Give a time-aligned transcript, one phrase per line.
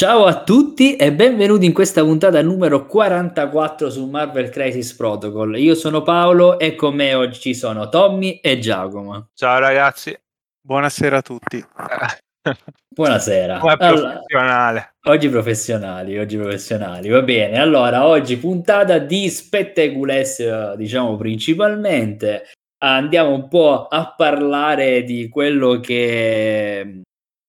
[0.00, 5.58] Ciao a tutti e benvenuti in questa puntata numero 44 su Marvel Crisis Protocol.
[5.58, 9.28] Io sono Paolo e con me oggi ci sono Tommy e Giacomo.
[9.34, 10.18] Ciao ragazzi.
[10.58, 11.62] Buonasera a tutti.
[12.88, 13.60] Buonasera.
[13.60, 17.58] Allora, oggi professionali, oggi professionali, va bene.
[17.58, 22.52] Allora, oggi puntata di Spettecules, diciamo principalmente.
[22.78, 27.02] Andiamo un po' a parlare di quello che,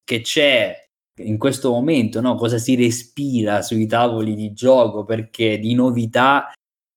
[0.04, 0.80] che c'è
[1.24, 2.36] in questo momento, no?
[2.36, 6.52] cosa si respira sui tavoli di gioco, perché di novità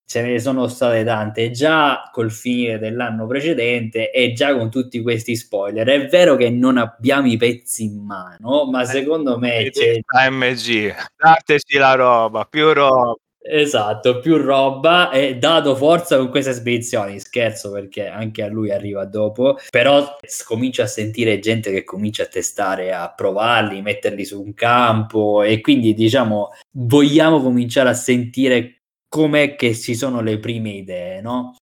[0.07, 5.35] ce ne sono state tante già col finire dell'anno precedente e già con tutti questi
[5.35, 5.87] spoiler.
[5.87, 10.95] È vero che non abbiamo i pezzi in mano, ma eh, secondo me c'è AMG,
[11.17, 13.17] dateci la roba, più roba.
[13.47, 19.05] Esatto, più roba e dato forza con queste spedizioni, scherzo perché anche a lui arriva
[19.05, 24.55] dopo, però comincia a sentire gente che comincia a testare, a provarli, metterli su un
[24.55, 31.21] campo e quindi diciamo vogliamo cominciare a sentire com'è che ci sono le prime idee,
[31.21, 31.55] no?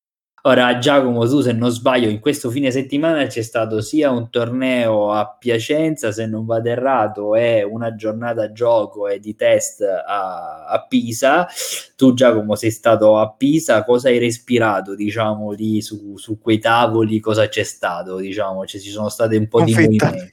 [0.45, 5.13] Ora, Giacomo, tu se non sbaglio, in questo fine settimana c'è stato sia un torneo
[5.13, 10.67] a Piacenza, se non vado errato, e una giornata a gioco e di test a,
[10.67, 11.47] a, Pisa.
[11.95, 17.21] Tu, Giacomo, sei stato a Pisa, cosa hai respirato, diciamo, lì su, su quei tavoli?
[17.21, 18.67] Cosa c'è stato, diciamo?
[18.67, 19.81] Cioè, ci sono state un po' Confetta.
[19.81, 20.33] di movimenti.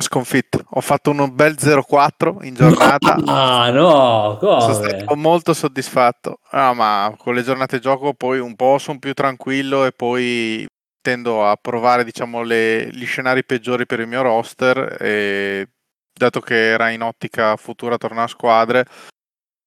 [0.00, 3.16] Sconfitto, ho fatto un bel 0-4 in giornata.
[3.26, 4.60] Ah, no, come?
[4.60, 6.38] Sono stato molto soddisfatto.
[6.50, 10.66] Ah, ma con le giornate gioco poi un po' sono più tranquillo e poi
[11.00, 14.96] tendo a provare, diciamo, le, gli scenari peggiori per il mio roster.
[15.00, 15.68] E
[16.12, 18.86] dato che era in ottica futura tornare a squadre,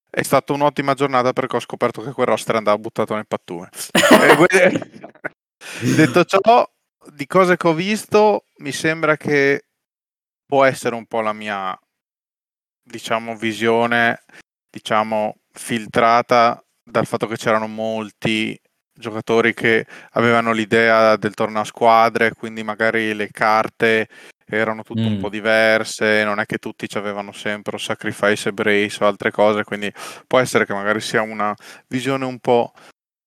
[0.09, 3.69] è stata un'ottima giornata perché ho scoperto che quel roster andava buttato nel pattume.
[5.95, 6.69] Detto ciò,
[7.13, 9.65] di cose che ho visto, mi sembra che
[10.51, 11.73] può essere un po' la mia,
[12.83, 14.21] diciamo, visione,
[14.69, 18.59] diciamo, filtrata dal fatto che c'erano molti
[18.93, 24.09] giocatori che avevano l'idea del torneo a squadre, quindi magari le carte
[24.45, 25.13] erano tutte mm.
[25.13, 29.31] un po' diverse, non è che tutti ci avevano sempre sacrifice e brace o altre
[29.31, 29.89] cose, quindi
[30.27, 31.55] può essere che magari sia una
[31.87, 32.73] visione un po'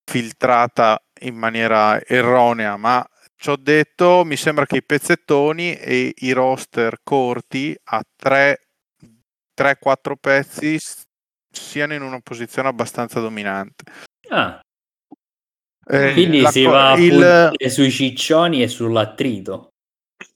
[0.05, 3.03] filtrata in maniera erronea, ma
[3.45, 8.57] Ciò detto, mi sembra che i pezzettoni e i roster corti a 3-4
[10.19, 10.81] pezzi
[11.51, 13.85] siano in una posizione abbastanza dominante.
[14.31, 14.63] Ah.
[15.87, 17.53] Eh, Quindi si va il...
[17.67, 19.75] sui ciccioni e sull'attrito.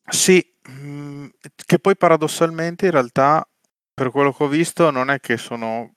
[0.07, 1.29] Sì, mm,
[1.65, 3.43] che poi paradossalmente in realtà
[3.95, 5.95] per quello che ho visto non è che sono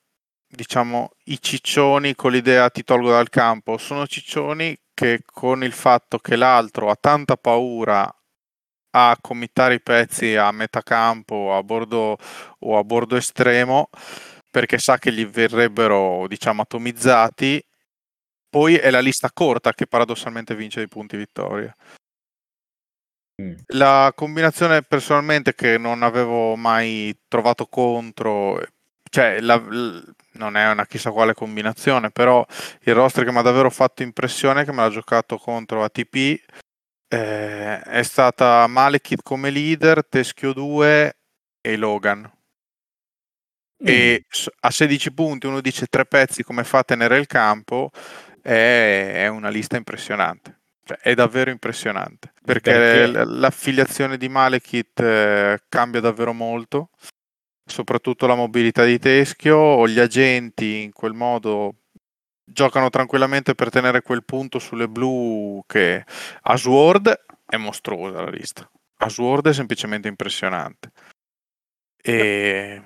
[0.48, 6.20] diciamo i ciccioni con l'idea ti tolgo dal campo, sono ciccioni che con il fatto
[6.20, 8.08] che l'altro ha tanta paura
[8.92, 12.18] a committare i pezzi a metà campo a bordo
[12.60, 13.90] o a bordo estremo
[14.52, 17.66] perché sa che gli verrebbero diciamo atomizzati
[18.48, 21.76] poi è la lista corta che paradossalmente vince i punti vittoria
[23.42, 23.54] mm.
[23.70, 28.62] la combinazione personalmente che non avevo mai trovato contro
[29.12, 29.62] cioè la,
[30.34, 32.46] non è una chissà quale combinazione, però
[32.84, 36.16] il roster che mi ha davvero fatto impressione, che me l'ha giocato contro ATP,
[37.10, 41.18] eh, è stata Malekith come leader, Teschio 2
[41.60, 42.20] e Logan.
[43.84, 43.86] Mm.
[43.86, 44.26] E
[44.62, 47.92] a 16 punti uno dice tre pezzi come fa a tenere il campo,
[48.42, 50.60] è, è una lista impressionante.
[50.86, 53.24] Cioè, è davvero impressionante perché, perché?
[53.26, 56.90] l'affiliazione di Malekith eh, cambia davvero molto
[57.72, 61.76] soprattutto la mobilità di teschio gli agenti in quel modo
[62.44, 66.04] giocano tranquillamente per tenere quel punto sulle blu che
[66.42, 68.70] a Sword è mostruosa la lista.
[68.98, 70.92] A Sword è semplicemente impressionante.
[72.04, 72.82] E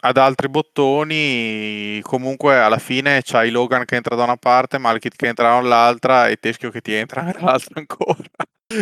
[0.00, 5.26] ad altri bottoni comunque alla fine c'hai Logan che entra da una parte, Malkit che
[5.28, 8.28] entra dall'altra e Teschio che ti entra dall'altra ancora.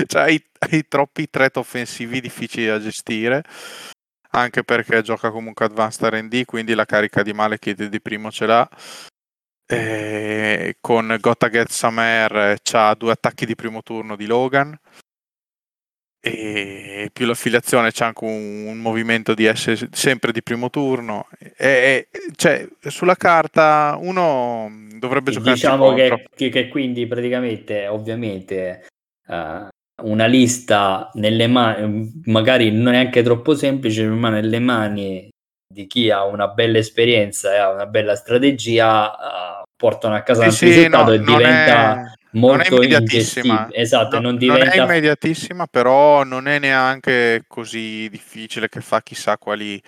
[0.07, 3.45] cioè hai, hai troppi threat offensivi difficili da gestire
[4.33, 8.69] anche perché gioca comunque Advanced RD, quindi la carica di Malekith di primo ce l'ha.
[9.67, 14.79] E con Gotta Get Samer c'ha due attacchi di primo turno di Logan.
[16.25, 21.29] E più l'affiliazione c'è anche un, un, movimento di essere sempre di primo turno.
[21.39, 28.87] E, e cioè sulla carta uno dovrebbe giocare diciamo che, che, che, quindi praticamente ovviamente
[29.27, 29.67] uh,
[30.03, 35.29] una lista nelle mani, magari non è anche troppo semplice, ma nelle mani
[35.67, 40.51] di chi ha una bella esperienza e ha una bella strategia, uh, portano a casa
[40.51, 43.69] sì, un risultato no, e diventa è, molto immediatissima.
[43.73, 44.65] Esatto, no, non, diventa...
[44.65, 49.81] non è immediatissima, però non è neanche così difficile che fa chissà quali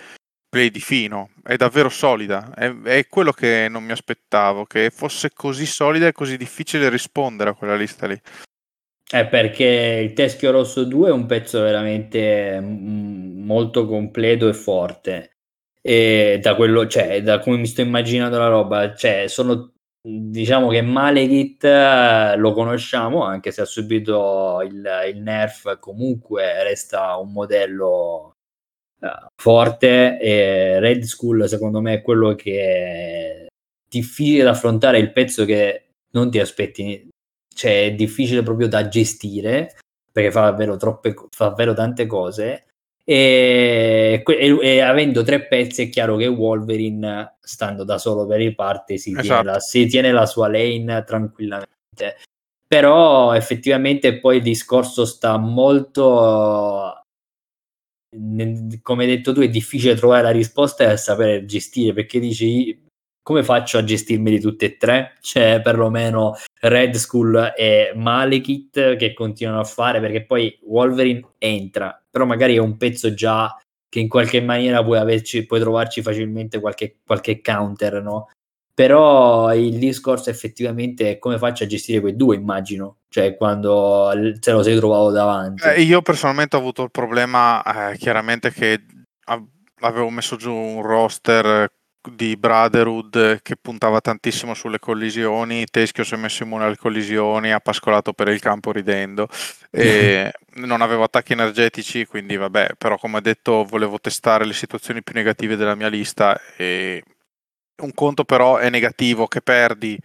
[0.54, 5.30] gameplay di fino, è davvero solida, è, è, quello che non mi aspettavo, che fosse
[5.34, 8.18] così solida e così difficile rispondere a quella lista lì.
[9.08, 15.30] È perché il Teschio Rosso 2 è un pezzo veramente mm, molto completo e forte.
[15.80, 19.74] E da quello, cioè, da come mi sto immaginando la roba, cioè, sono
[20.06, 27.16] diciamo che Malekith eh, lo conosciamo anche se ha subito il, il nerf comunque resta
[27.16, 28.32] un modello
[29.00, 33.46] uh, forte e Red Skull secondo me è quello che è
[33.88, 37.08] difficile da affrontare il pezzo che non ti aspetti
[37.54, 39.76] cioè è difficile proprio da gestire
[40.10, 42.66] perché fa davvero troppe fa davvero tante cose
[43.04, 48.54] e, e, e, avendo tre pezzi è chiaro che Wolverine stando da solo per il
[48.54, 49.22] parte si, esatto.
[49.26, 52.16] tiene, la, si tiene la sua lane tranquillamente
[52.66, 57.02] però effettivamente poi il discorso sta molto
[58.82, 62.83] come hai detto tu è difficile trovare la risposta e sapere gestire perché dici
[63.24, 65.14] come faccio a gestirmeli tutte e tre?
[65.20, 72.26] C'è perlomeno Red Skull e Malekith che continuano a fare perché poi Wolverine entra, però
[72.26, 76.98] magari è un pezzo già che in qualche maniera puoi, averci, puoi trovarci facilmente qualche,
[77.06, 78.28] qualche counter, no?
[78.74, 84.50] Però il discorso effettivamente è come faccio a gestire quei due, immagino, cioè quando se
[84.50, 85.66] lo sei trovato davanti.
[85.66, 88.84] Eh, io personalmente ho avuto il problema, eh, chiaramente, che
[89.80, 91.70] avevo messo giù un roster
[92.10, 97.60] di Brotherhood che puntava tantissimo sulle collisioni, Teschio si è messo immune alle collisioni, ha
[97.60, 99.28] pascolato per il campo ridendo
[99.70, 105.02] e non avevo attacchi energetici, quindi vabbè, però come ho detto volevo testare le situazioni
[105.02, 107.02] più negative della mia lista e
[107.82, 109.98] un conto però è negativo che perdi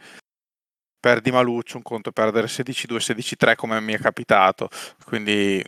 [1.00, 4.70] perdi Maluccio, un conto è perdere 16-2, 16-3 come mi è capitato,
[5.06, 5.64] quindi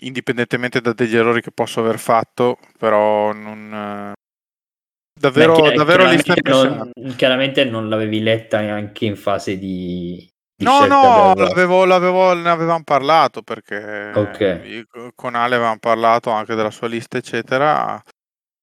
[0.00, 4.14] indipendentemente da degli errori che posso aver fatto, però non,
[5.18, 10.84] Davvero, Beh, davvero lista non, chiaramente non l'avevi letta neanche in fase di, di no,
[10.84, 14.84] no, l'avevo, l'avevo, ne avevamo parlato perché okay.
[15.14, 18.02] con Ale avevamo parlato anche della sua lista, eccetera.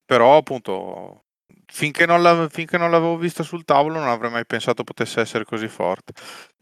[0.06, 1.24] Però, appunto,
[1.66, 5.68] finché non, finché non l'avevo vista sul tavolo, non avrei mai pensato potesse essere così
[5.68, 6.14] forte.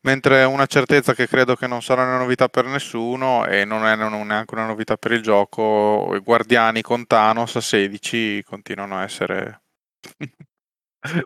[0.03, 3.97] Mentre una certezza che credo che non sarà una novità per nessuno e non è
[3.97, 9.03] non neanche una novità per il gioco, i guardiani con Thanos a 16 continuano a
[9.03, 9.61] essere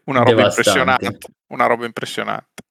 [0.06, 1.18] una roba impressionante.
[1.48, 2.64] Una roba impressionante.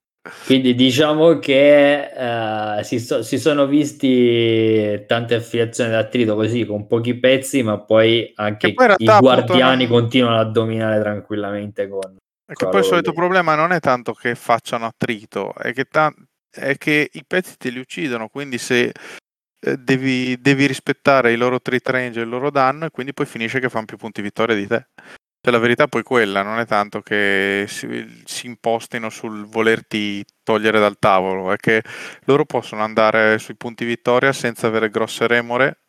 [0.47, 7.15] Quindi diciamo che uh, si, so, si, sono visti tante affiliazioni d'attrito così con pochi
[7.15, 9.93] pezzi, ma poi anche poi i guardiani non...
[9.93, 12.17] continuano a dominare tranquillamente con.
[12.47, 13.17] Perché poi il solito lì.
[13.17, 16.15] problema non è tanto che facciano attrito, è che, ta-
[16.51, 18.29] è che i pezzi te li uccidono.
[18.29, 18.93] Quindi se
[19.61, 23.27] eh, devi, devi, rispettare i loro trit range e il loro danno, e quindi poi
[23.27, 24.89] finisce che fanno più punti vittoria di te.
[25.45, 30.81] Cioè, la verità poi quella, non è tanto che si, si, impostino sul volerti togliere
[30.81, 31.83] dal tavolo, è che
[32.25, 35.81] loro possono andare sui punti vittoria senza avere grosse remore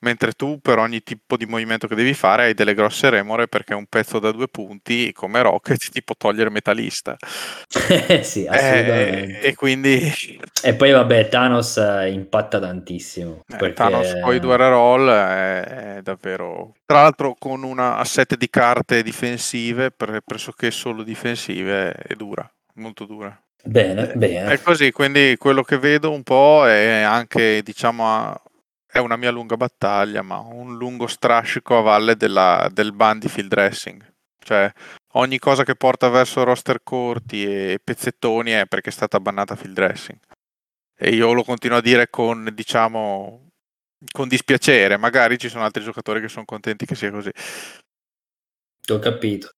[0.00, 3.74] mentre tu per ogni tipo di movimento che devi fare hai delle grosse remore perché
[3.74, 7.16] un pezzo da due punti come Rocket ti può togliere metalista
[7.68, 9.40] sì assolutamente.
[9.40, 13.74] eh, e quindi e poi vabbè Thanos eh, impatta tantissimo eh, perché...
[13.74, 15.60] Thanos con i due roll è,
[15.96, 22.50] è, davvero tra l'altro con una asset di carte difensive pressoché solo difensive è dura
[22.80, 23.38] molto dura.
[23.62, 24.52] Bene, bene.
[24.52, 28.40] È così, quindi quello che vedo un po' è anche, diciamo,
[28.90, 33.28] è una mia lunga battaglia, ma un lungo strascico a valle della, del ban di
[33.28, 34.04] field dressing.
[34.42, 34.70] Cioè,
[35.12, 39.74] ogni cosa che porta verso roster corti e pezzettoni è perché è stata bannata field
[39.74, 40.18] dressing.
[40.96, 43.50] E io lo continuo a dire con, diciamo,
[44.12, 44.96] con dispiacere.
[44.96, 47.30] Magari ci sono altri giocatori che sono contenti che sia così.
[48.90, 49.50] Ho capito.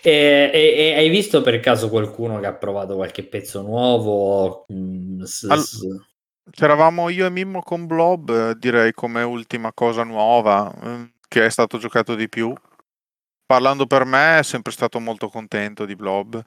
[0.00, 4.64] E, e, e, hai visto per caso qualcuno che ha provato qualche pezzo nuovo?
[4.72, 6.06] Mm, s- All-
[6.50, 11.78] C'eravamo io e Mimmo con Blob, direi come ultima cosa nuova eh, che è stato
[11.78, 12.52] giocato di più.
[13.46, 16.42] Parlando per me, è sempre stato molto contento di Blob.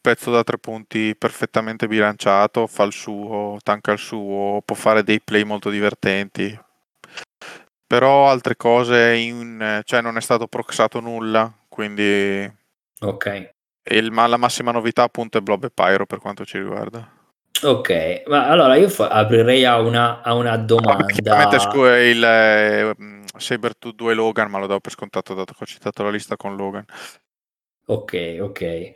[0.00, 5.20] Pezzo da tre punti perfettamente bilanciato, fa il suo, tanca il suo, può fare dei
[5.20, 6.58] play molto divertenti.
[7.86, 12.50] Però altre cose, in, cioè non è stato proxato nulla, quindi...
[13.00, 13.50] Ok.
[13.84, 17.20] Il, la massima novità appunto è Blob e Pyro per quanto ci riguarda.
[17.64, 21.06] Ok, ma allora io fa- aprirei a una, a una domanda.
[21.06, 22.94] Chiaramente scu- il eh,
[23.38, 26.56] Saber 2 Logan, ma lo do per scontato dato che ho citato la lista con
[26.56, 26.84] Logan.
[27.86, 28.92] Ok, ok.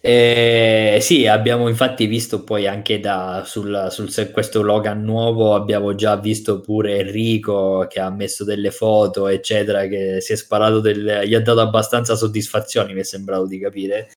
[0.00, 6.16] Eh, sì, abbiamo infatti visto poi anche da, sul, sul, questo Logan nuovo, abbiamo già
[6.16, 11.34] visto pure Enrico che ha messo delle foto, eccetera, che si è sparato del, gli
[11.34, 14.10] ha dato abbastanza soddisfazioni, mi è sembrato di capire.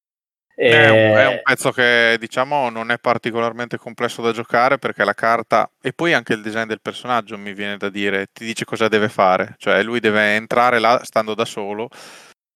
[0.62, 5.06] Eh, è, un, è un pezzo che diciamo non è particolarmente complesso da giocare perché
[5.06, 8.66] la carta e poi anche il design del personaggio mi viene da dire, ti dice
[8.66, 11.88] cosa deve fare, cioè lui deve entrare là stando da solo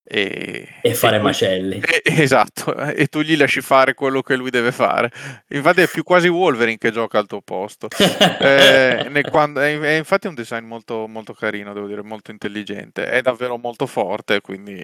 [0.06, 1.80] e, e fare e macelli.
[2.04, 5.10] E, esatto, e tu gli lasci fare quello che lui deve fare.
[5.48, 7.88] Infatti è più quasi Wolverine che gioca al tuo posto.
[8.38, 13.06] eh, quando, è, è, infatti un design molto, molto carino, devo dire, molto intelligente.
[13.06, 14.76] È davvero molto forte, quindi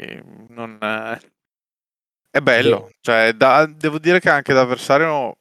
[0.48, 0.78] non...
[2.30, 2.86] È bello.
[2.88, 2.96] Sì.
[3.00, 5.36] Cioè, da, devo dire che anche da avversario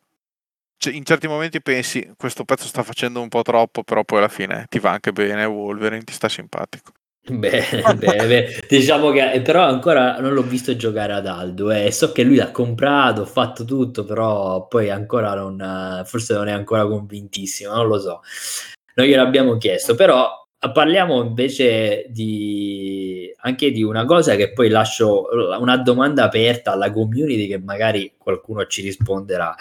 [0.78, 4.30] cioè, in certi momenti pensi questo pezzo sta facendo un po' troppo, però poi alla
[4.30, 6.94] fine ti va anche bene Wolverine, ti sta simpatico.
[7.30, 11.92] Bene, bene, diciamo che eh, però ancora non l'ho visto giocare ad Aldo e eh.
[11.92, 16.54] so che lui l'ha comprato, ha fatto tutto, però poi ancora non, forse non è
[16.54, 18.22] ancora convintissimo, non lo so.
[18.96, 20.32] Noi gliel'abbiamo chiesto, però
[20.74, 25.28] parliamo invece di anche di una cosa che poi lascio
[25.60, 29.56] una domanda aperta alla community che magari qualcuno ci risponderà.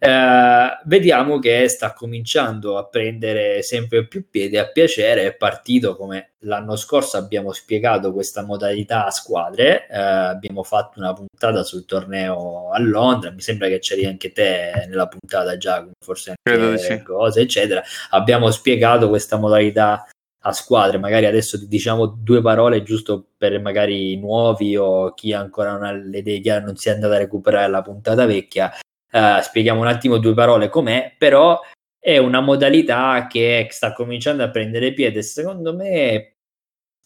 [0.00, 5.26] Eh, vediamo che sta cominciando a prendere sempre più piede a piacere.
[5.26, 9.88] È partito come l'anno scorso abbiamo spiegato questa modalità a squadre.
[9.88, 13.32] Eh, abbiamo fatto una puntata sul torneo a Londra.
[13.32, 17.02] Mi sembra che c'eri anche te nella puntata, Giacomo, forse anche sì.
[17.02, 17.82] cose, eccetera.
[18.10, 20.06] Abbiamo spiegato questa modalità
[20.40, 20.98] a squadre.
[20.98, 26.18] Magari adesso diciamo due parole giusto per magari nuovi o chi ancora non ha le
[26.18, 28.72] idee chiare, non si è andato a recuperare la puntata vecchia
[29.12, 31.60] uh, spieghiamo un attimo due parole com'è, però
[31.98, 36.34] è una modalità che sta cominciando a prendere piede, secondo me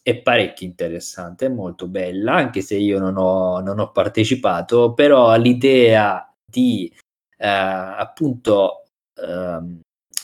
[0.01, 5.35] è parecchio interessante, è molto bella, anche se io non ho, non ho partecipato, però
[5.37, 6.91] l'idea di
[7.37, 8.83] uh, appunto
[9.15, 9.79] uh,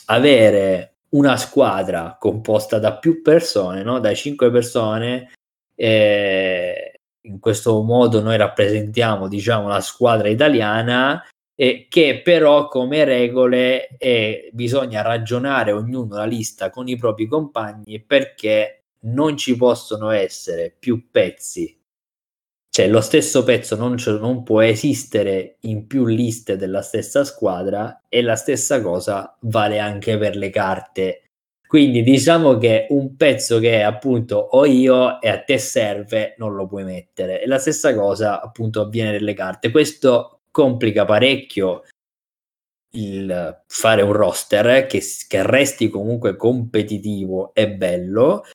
[0.06, 4.00] avere una squadra composta da più persone, no?
[4.00, 5.32] da cinque persone,
[5.76, 11.24] eh, in questo modo noi rappresentiamo diciamo la squadra italiana
[11.56, 18.02] eh, che però come regole eh, bisogna ragionare ognuno la lista con i propri compagni
[18.02, 21.79] perché non ci possono essere più pezzi
[22.72, 28.22] cioè lo stesso pezzo non, non, può esistere in più liste della stessa squadra e
[28.22, 31.24] la stessa cosa vale anche per le carte.
[31.68, 36.68] Quindi diciamo che un pezzo che appunto ho io e a te serve non lo
[36.68, 37.42] puoi mettere.
[37.42, 39.72] E la stessa cosa appunto avviene nelle carte.
[39.72, 41.84] Questo complica parecchio
[42.94, 48.46] il fare un roster che, che resti comunque competitivo e bello,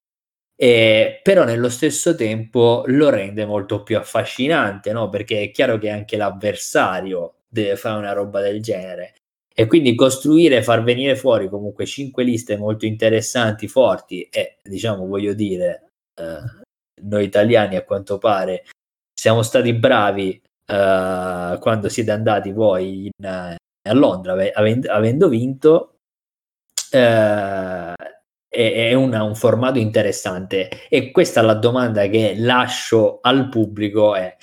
[0.57, 5.09] eh, però nello stesso tempo lo rende molto più affascinante, no?
[5.09, 9.15] perché è chiaro che anche l'avversario deve fare una roba del genere.
[9.57, 15.33] E quindi costruire, far venire fuori comunque cinque liste molto interessanti, forti e diciamo, voglio
[15.33, 15.87] dire,
[16.21, 16.63] eh,
[17.03, 18.65] noi italiani a quanto pare
[19.15, 20.41] siamo stati bravi
[20.73, 23.55] uh, quando siete andati voi in, uh,
[23.89, 25.95] a Londra avendo, vinto
[26.93, 27.95] uh,
[28.55, 30.69] è, una, un formato interessante.
[30.89, 34.37] E questa è la domanda che lascio al pubblico è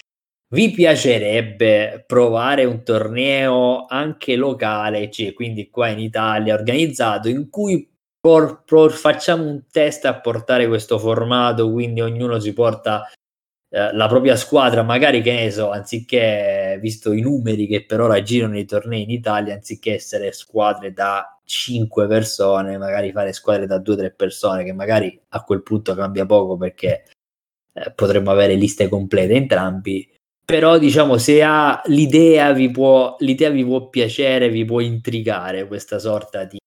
[0.53, 7.89] vi piacerebbe provare un torneo anche locale, cioè quindi qua in Italia organizzato, in cui
[8.20, 13.10] por, por, facciamo un test a portare questo formato, quindi ognuno si porta
[13.74, 18.22] eh, la propria squadra, magari che ne so, anziché visto i numeri che per ora
[18.22, 23.80] girano i tornei in Italia, anziché essere squadre da 5 persone, magari fare squadre da
[23.80, 27.06] 2-3 persone, che magari a quel punto cambia poco perché
[27.72, 30.16] eh, potremmo avere liste complete entrambi.
[30.44, 35.98] Però diciamo se ha l'idea vi può, l'idea vi può piacere, vi può intrigare questa
[35.98, 36.58] sorta di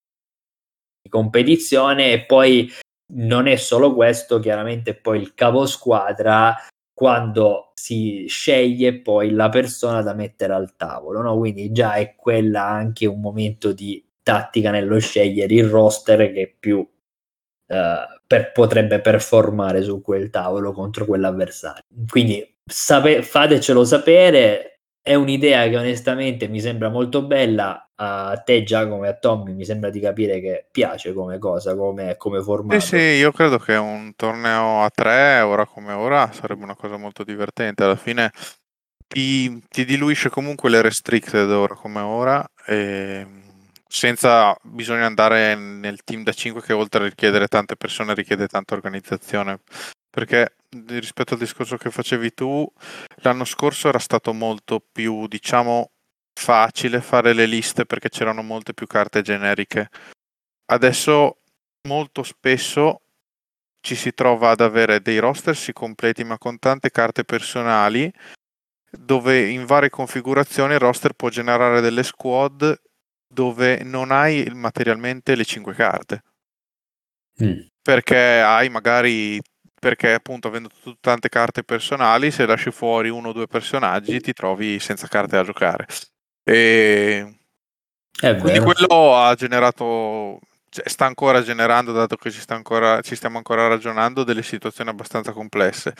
[1.11, 2.73] competizione e poi
[3.17, 6.57] non è solo questo, chiaramente poi il capo squadra
[6.95, 11.37] quando si sceglie poi la persona da mettere al tavolo, no?
[11.37, 16.87] quindi già è quella anche un momento di tattica nello scegliere il roster che più
[17.67, 21.83] eh, per, potrebbe performare su quel tavolo contro quell'avversario.
[22.09, 27.84] Quindi sape- fatecelo sapere, è un'idea che onestamente mi sembra molto bella.
[27.97, 32.17] A te, Giacomo, e a Tommy mi sembra di capire che piace come cosa, come,
[32.17, 32.81] come formato.
[32.81, 36.97] Sì, sì, io credo che un torneo a tre, ora come ora, sarebbe una cosa
[36.97, 37.85] molto divertente.
[37.85, 38.33] Alla fine
[39.07, 42.45] ti, ti diluisce comunque le restricted ora come ora.
[42.67, 43.27] E
[43.87, 48.75] senza bisogno andare nel team da 5 che oltre a richiedere tante persone richiede tanta
[48.75, 49.61] organizzazione
[50.15, 50.55] perché
[50.87, 52.65] rispetto al discorso che facevi tu,
[53.17, 55.91] l'anno scorso era stato molto più, diciamo,
[56.35, 59.89] facile fare le liste perché c'erano molte più carte generiche.
[60.67, 61.39] Adesso
[61.89, 63.03] molto spesso
[63.81, 68.11] ci si trova ad avere dei roster si completi ma con tante carte personali
[68.91, 72.81] dove in varie configurazioni il roster può generare delle squad
[73.27, 76.23] dove non hai materialmente le 5 carte.
[77.43, 77.67] Mm.
[77.83, 79.41] Perché hai magari
[79.79, 84.79] perché appunto avendo tante carte personali se lasci fuori uno o due personaggi ti trovi
[84.79, 85.87] senza carte da giocare.
[86.45, 90.39] E quindi quello ha generato
[90.75, 95.33] cioè, sta ancora generando, dato che ci, ancora, ci, stiamo ancora ragionando, delle situazioni abbastanza
[95.33, 95.95] complesse.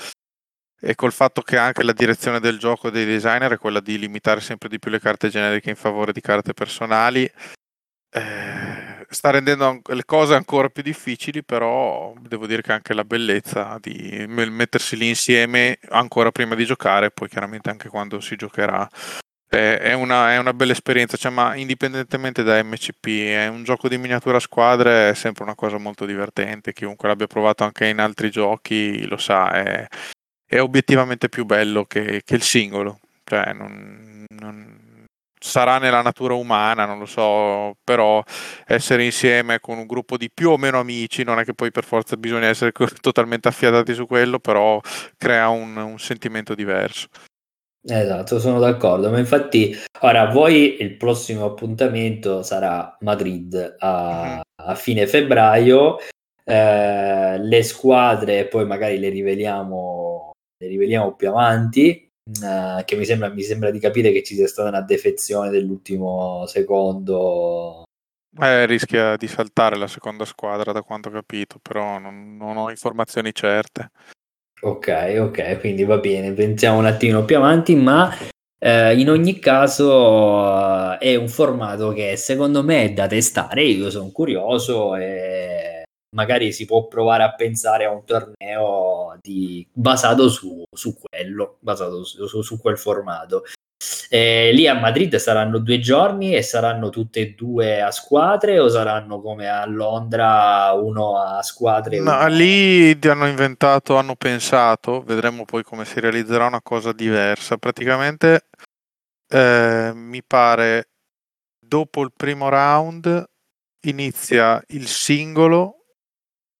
[0.81, 4.41] E col fatto che anche la direzione del gioco dei designer è quella di limitare
[4.41, 7.31] sempre di più le carte generiche in favore di carte personali,
[8.11, 13.79] eh, sta rendendo le cose ancora più difficili, però devo dire che anche la bellezza
[13.81, 18.89] di mettersi lì insieme ancora prima di giocare, poi chiaramente anche quando si giocherà
[19.55, 23.99] è una, è una, bella esperienza, cioè, ma indipendentemente da MCP, è un gioco di
[23.99, 29.07] miniatura squadre, è sempre una cosa molto divertente, chiunque l'abbia provato anche in altri giochi
[29.07, 29.87] lo sa, è,
[30.47, 35.07] è obiettivamente più bello che, che il singolo, cioè, non, non,
[35.39, 38.23] sarà nella natura umana, non lo so, però
[38.67, 41.85] essere insieme con un gruppo di più o meno amici, non è che poi per
[41.85, 44.81] forza bisogna essere totalmente affiatati su quello, però
[45.19, 47.09] crea un, un sentimento diverso.
[47.87, 54.41] Esatto, sono d'accordo, ma infatti ora voi il prossimo appuntamento sarà Madrid a, mm-hmm.
[54.71, 55.99] a fine febbraio,
[56.45, 62.09] eh, le squadre poi magari le riveliamo, le riveliamo più avanti,
[62.43, 66.47] eh, che mi sembra, mi sembra di capire che ci sia stata una defezione dell'ultimo
[66.47, 67.83] secondo.
[68.41, 72.71] Eh, rischia di saltare la seconda squadra da quanto ho capito, però non, non ho
[72.71, 73.91] informazioni certe.
[74.67, 78.11] Ok, ok, quindi va bene, pensiamo un attimo più avanti, ma
[78.59, 83.91] eh, in ogni caso eh, è un formato che secondo me è da testare, io
[83.91, 85.83] sono curioso e
[86.17, 92.03] magari si può provare a pensare a un torneo di, basato su, su quello, basato
[92.03, 93.45] su, su quel formato.
[94.09, 98.69] Eh, lì a Madrid saranno due giorni e saranno tutte e due a squadre o
[98.69, 101.99] saranno come a Londra uno a squadre?
[102.01, 102.27] No, uno...
[102.29, 107.57] lì hanno inventato, hanno pensato, vedremo poi come si realizzerà una cosa diversa.
[107.57, 108.49] Praticamente
[109.29, 110.91] eh, mi pare
[111.59, 113.25] dopo il primo round
[113.87, 115.87] inizia il singolo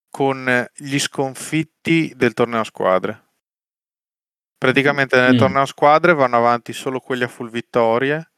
[0.09, 3.24] con gli sconfitti del torneo a squadre.
[4.65, 5.37] Praticamente nel mm.
[5.37, 8.31] torneo a squadre vanno avanti solo quelli a full vittorie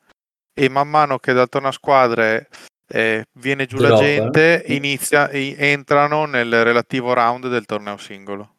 [0.53, 2.49] e man mano che dal torneo a squadre
[2.89, 4.75] eh, viene giù Drop, la gente, eh?
[4.75, 8.55] inizia, entrano nel relativo round del torneo singolo.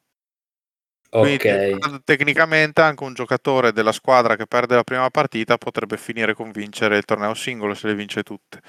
[1.11, 1.79] Quindi, okay.
[2.05, 6.99] tecnicamente anche un giocatore della squadra che perde la prima partita potrebbe finire con vincere
[6.99, 8.61] il torneo singolo se le vince tutte.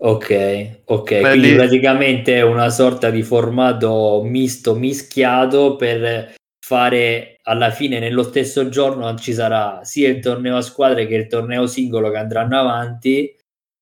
[0.00, 1.56] Ok, ok, Beh, quindi lì...
[1.56, 6.34] praticamente è una sorta di formato misto, mischiato per
[6.68, 11.26] fare alla fine nello stesso giorno ci sarà sia il torneo a squadre che il
[11.26, 13.34] torneo singolo che andranno avanti.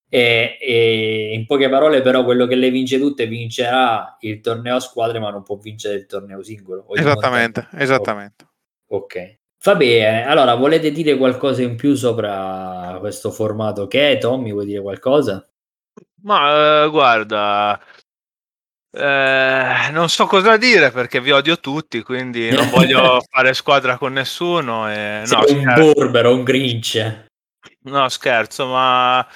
[0.08, 4.80] E, e, in poche parole però quello che le vince tutte vincerà il torneo a
[4.80, 6.86] squadre ma non può vincere il torneo singolo.
[6.94, 8.46] Esattamente esattamente.
[8.90, 9.38] Ok.
[9.64, 13.88] Va bene allora volete dire qualcosa in più sopra questo formato?
[13.88, 14.18] Che è?
[14.18, 15.44] Tommy vuoi dire qualcosa?
[16.22, 17.80] ma eh, guarda
[18.96, 24.12] eh, non so cosa dire perché vi odio tutti, quindi non voglio fare squadra con
[24.12, 24.90] nessuno.
[24.90, 25.22] E...
[25.26, 27.24] No, un burbero, un grinch.
[27.82, 29.26] No, scherzo, ma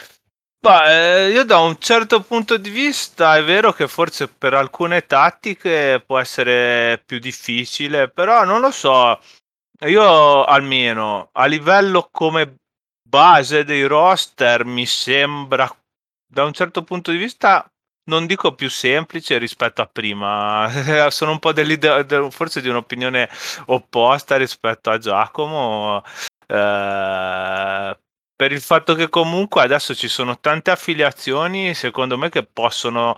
[0.63, 6.03] Beh, io da un certo punto di vista è vero che forse per alcune tattiche
[6.05, 9.19] può essere più difficile, però non lo so.
[9.87, 12.57] Io almeno a livello come
[13.03, 15.67] base dei roster mi sembra
[16.27, 17.67] da un certo punto di vista
[18.11, 20.69] non dico più semplice rispetto a prima,
[21.11, 23.29] sono un po' dell'idea, forse di un'opinione
[23.67, 26.03] opposta rispetto a Giacomo,
[26.47, 27.99] eh,
[28.37, 33.17] per il fatto che comunque adesso ci sono tante affiliazioni, secondo me, che possono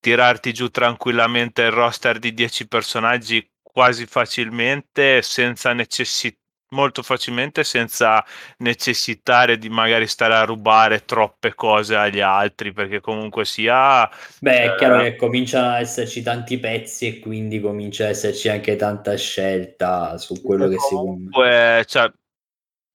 [0.00, 8.24] tirarti giù tranquillamente il roster di 10 personaggi quasi facilmente senza necessità molto facilmente senza
[8.58, 14.08] necessitare di magari stare a rubare troppe cose agli altri perché comunque sia
[14.40, 18.48] beh è eh, chiaro che cominciano ad esserci tanti pezzi e quindi comincia ad esserci
[18.48, 22.10] anche tanta scelta su quello che si comunque cioè,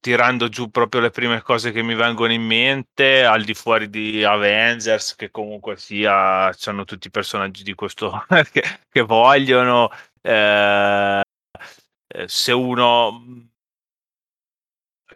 [0.01, 4.23] tirando giù proprio le prime cose che mi vengono in mente al di fuori di
[4.23, 9.89] Avengers che comunque sia hanno tutti i personaggi di questo che, che vogliono
[10.21, 11.21] eh,
[12.25, 13.49] se uno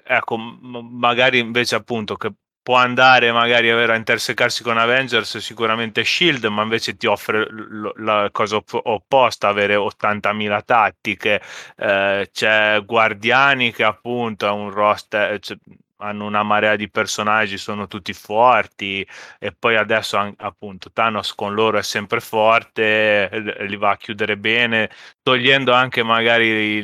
[0.05, 6.63] ecco, magari invece appunto che può andare magari a intersecarsi con Avengers sicuramente Shield ma
[6.63, 11.41] invece ti offre l- la cosa op- opposta avere 80.000 tattiche.
[11.77, 15.57] Eh, c'è Guardiani che appunto ha un roster cioè,
[15.97, 19.07] hanno una marea di personaggi sono tutti forti
[19.39, 23.29] e poi adesso appunto Thanos con loro è sempre forte
[23.67, 24.89] li va a chiudere bene
[25.21, 26.81] togliendo anche magari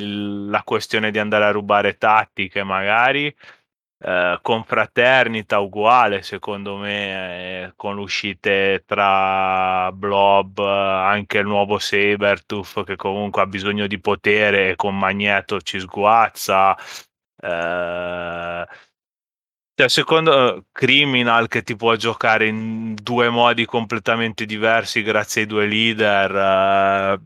[0.50, 3.34] la questione di andare a rubare tattiche magari.
[4.04, 12.95] Eh, confraternita uguale secondo me eh, con uscite tra Blob anche il nuovo Sabertooth che
[12.95, 16.76] comunque ha bisogno di potere con Magneto ci sguazza.
[17.43, 18.65] Eh,
[19.82, 25.65] cioè, secondo Criminal che ti può giocare in due modi completamente diversi grazie ai due
[25.65, 27.22] leader eh,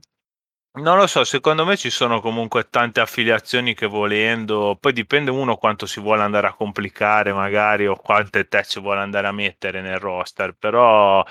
[0.75, 5.55] non lo so, secondo me ci sono comunque tante affiliazioni che volendo, poi dipende uno
[5.55, 9.99] quanto si vuole andare a complicare magari o quante tech vuole andare a mettere nel
[9.99, 11.23] roster, però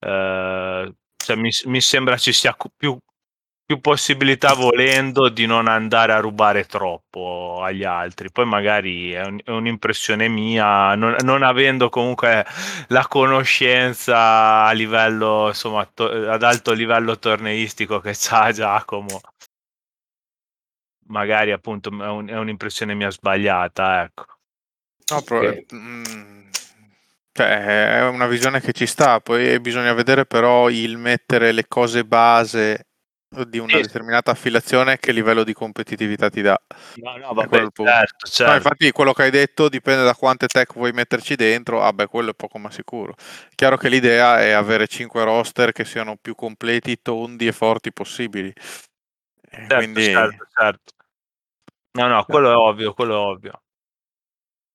[0.00, 2.98] eh, cioè, mi, mi, sembra ci sia più,
[3.70, 8.28] più possibilità volendo di non andare a rubare troppo agli altri.
[8.32, 12.44] Poi magari è, un, è un'impressione mia, non, non, avendo comunque
[12.88, 19.20] la conoscenza a livello, insomma, to, ad alto livello torneistico che c'ha Giacomo.
[21.06, 24.24] Magari appunto è, un, è un'impressione mia sbagliata, ecco.
[25.12, 25.66] No, però, okay.
[25.72, 26.48] Mm,
[27.30, 32.04] cioè, è una visione che ci sta, poi bisogna vedere però il mettere le cose
[32.04, 32.86] base
[33.30, 33.82] di una sì.
[33.82, 36.60] determinata affiliazione che livello di competitività ti dà.
[36.96, 38.50] No, no, vabbè, certo, certo.
[38.50, 42.06] No, infatti quello che hai detto dipende da quante tech vuoi metterci dentro, ah beh,
[42.06, 43.14] quello è poco ma sicuro.
[43.54, 48.52] Chiaro che l'idea è avere 5 roster che siano più completi, tondi e forti possibili.
[49.48, 50.02] Certo, Quindi...
[50.02, 50.92] certo, certo.
[51.92, 53.62] No, no, quello è ovvio, quello è ovvio.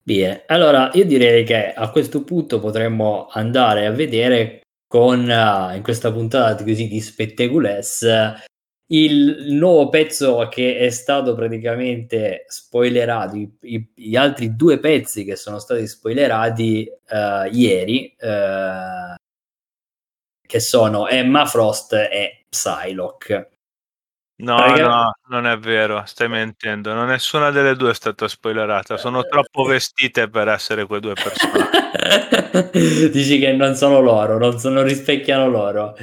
[0.01, 5.81] Bene, allora io direi che a questo punto potremmo andare a vedere con uh, in
[5.83, 8.43] questa puntata così di Spectaculess
[8.87, 15.35] il nuovo pezzo che è stato praticamente spoilerato, i, i, gli altri due pezzi che
[15.35, 19.15] sono stati spoilerati uh, ieri, uh,
[20.45, 23.49] che sono Emma Frost e Psylocke.
[24.37, 24.81] No, Perché...
[24.81, 26.93] no, non è vero, stai mentendo.
[26.93, 28.97] Non nessuna delle due è stata spoilerata.
[28.97, 31.74] Sono troppo vestite per essere quei due personaggi.
[33.11, 35.97] Dici che non sono loro, non, sono, rispecchiano loro.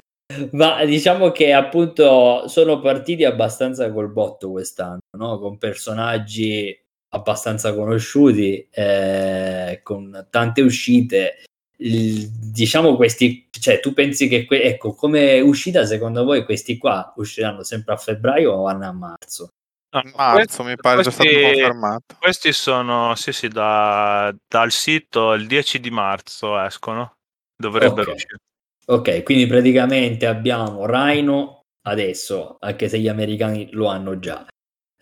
[0.52, 5.38] Ma diciamo che appunto sono partiti abbastanza col botto quest'anno, no?
[5.38, 6.74] con personaggi
[7.10, 11.44] abbastanza conosciuti, eh, con tante uscite
[11.82, 17.64] diciamo questi, cioè tu pensi che, que- ecco, come uscita secondo voi questi qua usciranno
[17.64, 19.48] sempre a febbraio o vanno a marzo?
[19.94, 22.16] A marzo mi pare questi, già stato confermato.
[22.18, 27.16] Questi sono, sì sì, da, dal sito il 10 di marzo escono,
[27.54, 28.14] dovrebbero okay.
[28.14, 28.38] uscire.
[28.86, 34.46] Ok, quindi praticamente abbiamo Rhino adesso, anche se gli americani lo hanno già.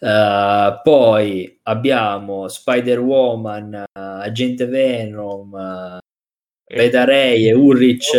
[0.01, 5.99] Uh, poi abbiamo Spider-Woman, uh, Agente Venom, uh,
[6.71, 8.11] Ray e Ulrich,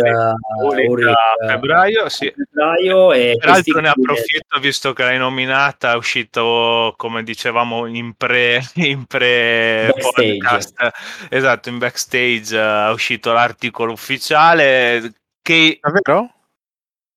[0.62, 2.32] Ulrich, Ulrich a febbraio, sì.
[2.34, 8.62] febbraio e peraltro ne approfitto visto che l'hai nominata è uscito come dicevamo in pre,
[8.76, 10.90] in pre podcast
[11.30, 16.41] esatto in backstage è uscito l'articolo ufficiale che davvero?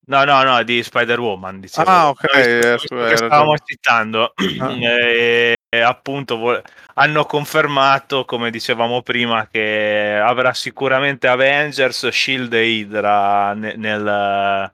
[0.07, 1.59] No, no, no, di Spider-Woman.
[1.59, 1.89] Dicevo.
[1.89, 2.23] Ah, ok.
[2.35, 2.77] Eh,
[3.15, 4.33] stavamo citando.
[4.59, 4.71] Ah.
[4.71, 6.61] E, appunto vo-
[6.95, 14.71] hanno confermato, come dicevamo prima, che avrà sicuramente Avengers, Shield e Hydra ne- nel,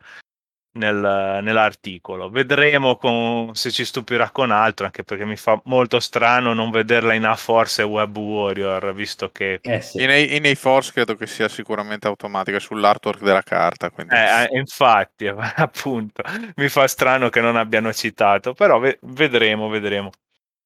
[0.74, 2.30] nel, nell'articolo.
[2.30, 7.14] Vedremo con, se ci stupirà con altro, anche perché mi fa molto strano non vederla
[7.14, 9.60] in A-Force e Web Warrior, visto che...
[9.62, 10.02] Eh sì.
[10.02, 13.90] in, A- in A-Force credo che sia sicuramente automatica sull'artwork della carta.
[13.90, 14.14] Quindi...
[14.14, 16.24] Eh, eh infatti, appunto,
[16.56, 20.12] mi fa strano che non abbiano citato, però ve- vedremo, vedremo.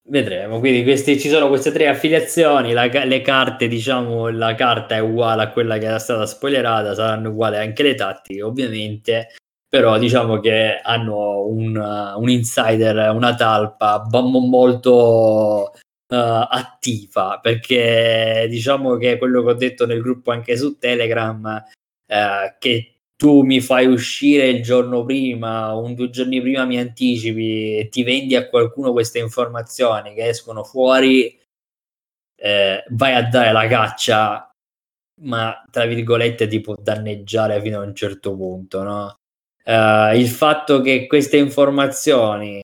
[0.08, 5.00] Vedremo, quindi questi, ci sono queste tre affiliazioni, la, le carte, diciamo, la carta è
[5.00, 9.30] uguale a quella che era stata spoilerata, saranno uguali anche le tattiche, ovviamente,
[9.76, 16.14] però diciamo che hanno un, un insider, una talpa molto uh,
[16.48, 21.62] attiva, perché diciamo che quello che ho detto nel gruppo anche su Telegram,
[22.06, 27.76] uh, che tu mi fai uscire il giorno prima, un due giorni prima mi anticipi
[27.76, 31.38] e ti vendi a qualcuno queste informazioni che escono fuori,
[32.34, 34.50] eh, vai a dare la caccia,
[35.22, 39.16] ma tra virgolette ti può danneggiare fino a un certo punto, no?
[39.66, 42.62] Uh, il fatto che queste informazioni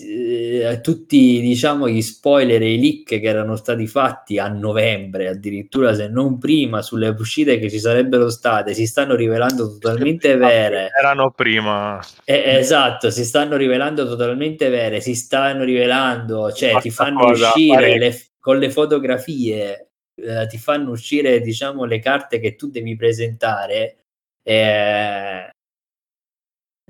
[0.00, 5.94] eh, tutti diciamo gli spoiler e i leak che erano stati fatti a novembre addirittura
[5.94, 10.88] se non prima sulle uscite che ci sarebbero state si stanno rivelando totalmente vere.
[10.98, 12.00] erano prima.
[12.24, 17.98] Eh, esatto si stanno rivelando totalmente vere si stanno rivelando cioè ti fanno cosa, uscire
[17.98, 23.96] le, con le fotografie eh, ti fanno uscire diciamo le carte che tu devi presentare
[24.42, 25.50] eh,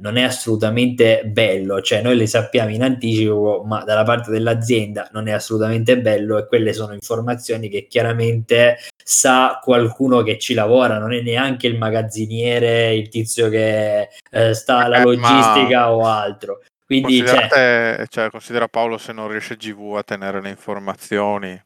[0.00, 5.28] non è assolutamente bello, cioè noi le sappiamo in anticipo, ma dalla parte dell'azienda non
[5.28, 11.12] è assolutamente bello e quelle sono informazioni che chiaramente sa qualcuno che ci lavora, non
[11.12, 16.62] è neanche il magazziniere, il tizio che eh, sta alla eh, logistica o altro.
[16.84, 18.06] Quindi, cioè...
[18.08, 21.60] Cioè, considera Paolo se non riesce GV a tenere le informazioni,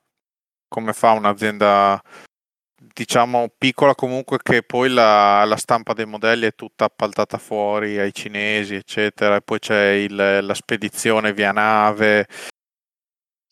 [0.68, 2.00] come fa un'azienda
[2.94, 8.12] diciamo piccola comunque che poi la, la, stampa dei modelli è tutta appaltata fuori ai
[8.12, 12.26] cinesi eccetera e poi c'è il, la spedizione via nave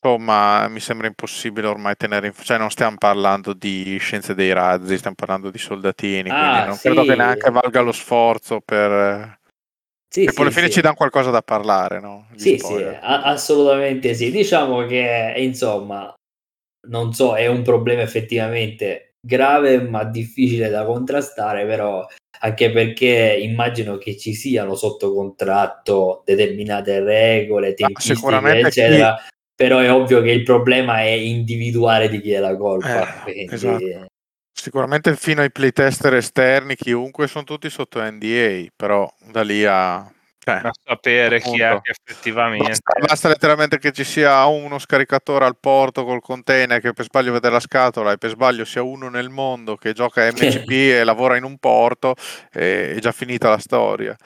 [0.02, 2.32] insomma mi sembra impossibile ormai tenere in...
[2.40, 6.76] cioè non stiamo parlando di scienze dei razzi stiamo parlando di soldatini ah, quindi non
[6.76, 6.80] sì.
[6.80, 9.38] credo che neanche valga lo sforzo per
[10.12, 10.72] sì, e poi alla fine sì.
[10.72, 12.26] ci danno qualcosa da parlare, no?
[12.32, 12.94] Gli sì, spoiler.
[12.94, 14.32] sì, assolutamente sì.
[14.32, 16.12] Diciamo che, insomma,
[16.88, 22.06] non so, è un problema effettivamente grave ma difficile da contrastare, però
[22.42, 29.16] anche perché immagino che ci siano sotto contratto determinate regole, tempistiche, eccetera.
[29.16, 29.28] Chi...
[29.54, 33.24] Però è ovvio che il problema è individuare di chi è la colpa.
[33.26, 33.54] Eh, quindi...
[33.54, 34.06] esatto.
[34.52, 40.10] Sicuramente fino ai playtester esterni, chiunque sono tutti sotto NDA, però da lì a
[40.42, 41.56] cioè, da sapere appunto.
[41.56, 42.68] chi è che effettivamente.
[42.68, 47.32] Basta, basta, letteralmente che ci sia uno scaricatore al porto col container che per sbaglio
[47.32, 51.36] vede la scatola e per sbaglio sia uno nel mondo che gioca MCP e lavora
[51.36, 52.14] in un porto,
[52.52, 54.16] e è già finita la storia.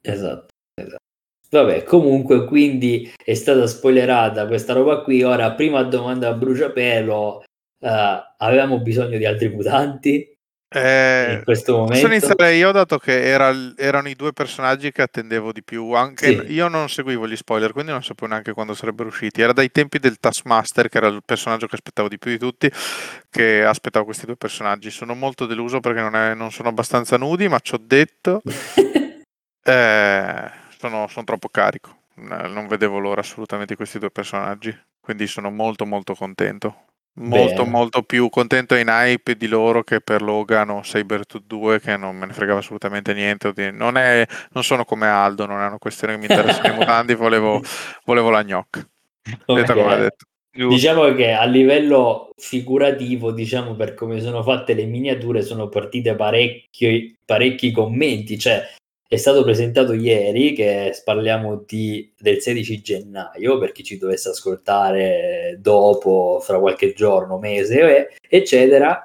[0.00, 1.04] Esatto, esatto.
[1.48, 5.22] Vabbè, comunque, quindi è stata spoilerata questa roba qui.
[5.22, 7.44] Ora, prima domanda a bruciapelo:
[7.80, 7.88] uh,
[8.38, 10.35] avevamo bisogno di altri mutanti?
[10.76, 11.94] Eh, in questo momento.
[11.94, 15.92] Posso iniziare io, dato che era, erano i due personaggi che attendevo di più.
[15.92, 16.52] Anche sì.
[16.52, 19.40] io non seguivo gli spoiler, quindi non sapevo neanche quando sarebbero usciti.
[19.40, 22.70] Era dai tempi del Taskmaster, che era il personaggio che aspettavo di più di tutti,
[23.30, 24.90] che aspettavo questi due personaggi.
[24.90, 28.42] Sono molto deluso perché non, è, non sono abbastanza nudi, ma ci ho detto.
[29.64, 31.96] eh, sono, sono troppo carico.
[32.16, 34.76] Non vedevo l'ora assolutamente di questi due personaggi.
[35.00, 36.85] Quindi sono molto molto contento.
[37.18, 37.70] Molto, Beh.
[37.70, 42.14] molto più contento in hype di loro che per Logan o Sabertooth 2 che non
[42.14, 43.52] me ne fregava assolutamente niente.
[43.70, 47.14] Non, è, non sono come Aldo, non è una questione che mi interessano i mutanti,
[47.14, 47.62] volevo,
[48.04, 48.86] volevo la gnocca.
[49.46, 50.08] Okay.
[50.52, 57.16] Diciamo che a livello figurativo, diciamo per come sono fatte le miniature, sono partite parecchi,
[57.24, 58.62] parecchi commenti, cioè
[59.08, 65.56] è stato presentato ieri, che parliamo di, del 16 gennaio, per chi ci dovesse ascoltare
[65.60, 69.04] dopo, fra qualche giorno, mese, eccetera.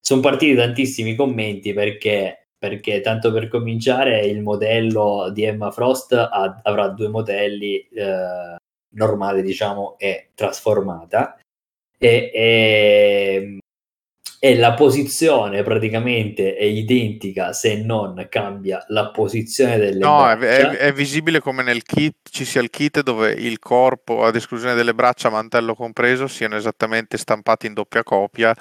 [0.00, 6.60] Sono partiti tantissimi commenti perché, perché tanto per cominciare, il modello di Emma Frost ha,
[6.62, 8.56] avrà due modelli, eh,
[8.94, 11.38] normale diciamo e trasformata.
[11.98, 13.58] E, e
[14.40, 20.36] e la posizione praticamente è identica se non cambia la posizione delle no, braccia.
[20.36, 24.36] No, è, è, visibile come nel kit ci sia il kit dove il corpo, ad
[24.36, 28.54] esclusione delle braccia, mantello compreso, siano esattamente stampati in doppia copia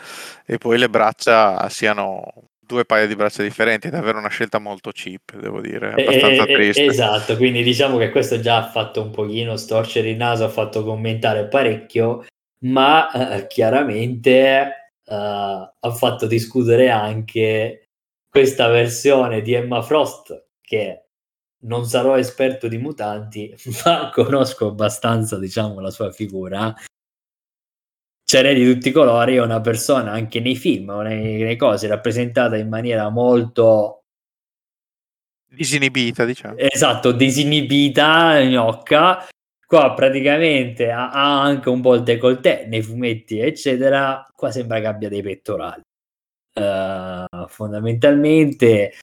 [0.46, 2.24] e poi le braccia siano
[2.68, 6.54] due paia di braccia differenti, è davvero una scelta molto cheap, devo dire, abbastanza eh,
[6.54, 6.86] triste.
[6.86, 10.84] Esatto, quindi diciamo che questo già ha fatto un pochino storcere il naso, ha fatto
[10.84, 12.26] commentare parecchio,
[12.60, 17.90] ma eh, chiaramente uh, ha fatto discutere anche
[18.30, 21.08] questa versione di Emma Frost che
[21.60, 26.74] non sarò esperto di mutanti, ma conosco abbastanza, diciamo, la sua figura.
[28.24, 31.56] Ce n'è di tutti i colori, è una persona anche nei film o nei, nei
[31.56, 33.98] cose rappresentata in maniera molto
[35.50, 36.58] disinibita, diciamo.
[36.58, 39.28] Esatto, disinibita, gnocca,
[39.68, 44.26] Qua praticamente ha, ha, anche un po' il décolleté nei fumetti, eccetera.
[44.34, 45.82] Qua sembra che abbia dei pettorali.
[46.54, 48.94] Uh, fondamentalmente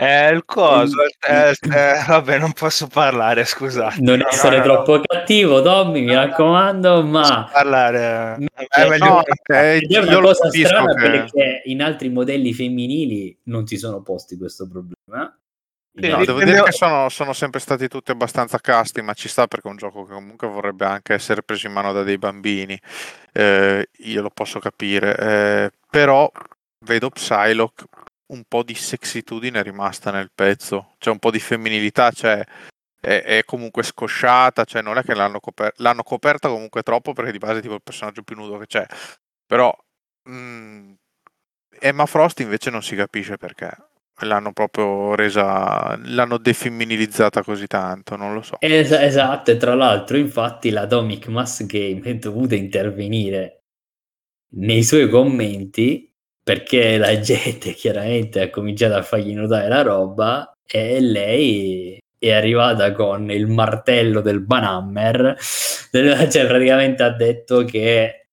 [0.00, 4.00] è il coso, eh, eh, vabbè, non posso parlare, scusate.
[4.00, 5.02] Non essere no, troppo no.
[5.06, 8.38] cattivo, Tommy, mi raccomando, ma parlare
[8.70, 9.04] è, meglio...
[9.04, 11.10] no, è, una cosa strana che...
[11.10, 15.38] perché in altri modelli femminili non si sono posti questo problema.
[15.92, 19.66] No, devo dire che sono, sono, sempre stati tutti abbastanza casti, ma ci sta perché
[19.66, 22.80] è un gioco che comunque vorrebbe anche essere preso in mano da dei bambini.
[23.32, 26.30] Eh, io lo posso capire, eh, però
[26.84, 27.84] vedo Psylocke
[28.26, 32.44] un po' di sexitudine rimasta nel pezzo, c'è un po' di femminilità, cioè
[33.00, 37.32] è, è comunque scosciata, cioè non è che l'hanno, coper- l'hanno, coperta comunque troppo perché
[37.32, 38.86] di base è tipo il personaggio più nudo che c'è,
[39.46, 39.74] però
[40.24, 40.92] mh, mm,
[41.80, 43.70] Emma Frost invece non si capisce perché
[44.22, 48.56] l'hanno proprio resa, l'hanno defemminilizzata così tanto, non lo so.
[48.60, 53.62] Es- esatto, e tra l'altro infatti l'Atomic Mass Game è dovuta intervenire
[54.52, 61.00] nei suoi commenti perché la gente chiaramente ha cominciato a fargli notare la roba e
[61.00, 68.26] lei è arrivata con il martello del Banhammer, cioè praticamente ha detto che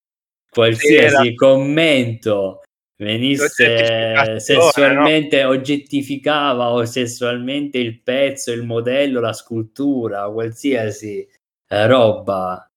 [0.50, 1.34] qualsiasi Era...
[1.36, 2.62] commento
[2.98, 5.50] venisse sessualmente no?
[5.50, 11.28] oggettificava o sessualmente il pezzo, il modello, la scultura, qualsiasi
[11.70, 12.68] eh, roba,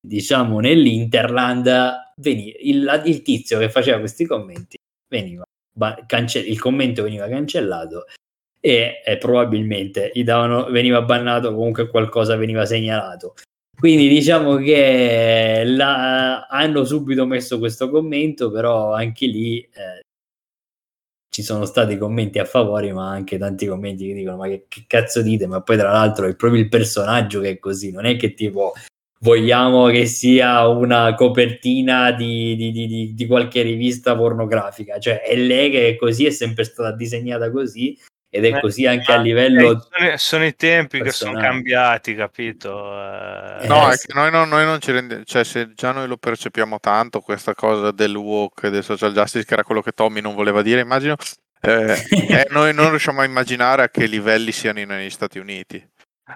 [0.00, 4.76] diciamo nell'Interland, veniva, il, il, tizio che faceva questi commenti
[5.08, 8.06] veniva, ba- cance- il commento veniva cancellato
[8.60, 13.34] e eh, probabilmente gli davano, veniva bannato, comunque qualcosa veniva segnalato.
[13.84, 20.00] Quindi diciamo che la, hanno subito messo questo commento, però anche lì eh,
[21.28, 24.84] ci sono stati commenti a favore, ma anche tanti commenti che dicono: Ma che, che,
[24.86, 25.46] cazzo dite?
[25.46, 28.72] Ma poi, tra l'altro, è proprio il personaggio che è così, non è che tipo
[29.20, 35.70] vogliamo che sia una copertina di, di, di, di qualche rivista pornografica, cioè è lei
[35.70, 37.98] che è così, è sempre stata disegnata così
[38.34, 41.04] ed è eh, così anche a livello sono, sono i tempi personale.
[41.04, 45.44] che sono cambiati capito eh, no è che noi non, noi non ci rendiamo cioè
[45.44, 49.54] se già noi lo percepiamo tanto questa cosa del walk e del social justice che
[49.54, 51.14] era quello che Tommy non voleva dire immagino
[51.60, 55.88] eh, eh, noi non riusciamo a immaginare a che livelli siano negli Stati Uniti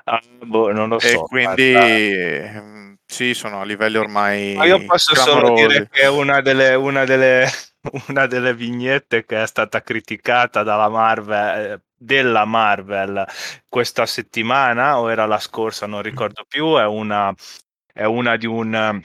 [0.05, 4.85] ah, boh, non lo so e quindi ehm, sì sono a livelli ormai ma io
[4.85, 5.63] posso clamorosi.
[5.63, 7.49] solo dire che una delle, una delle
[8.09, 13.27] una delle vignette che è stata criticata dalla Marvel eh, della Marvel.
[13.69, 17.35] Questa settimana o era la scorsa, non ricordo più, è una,
[17.93, 19.03] è una di un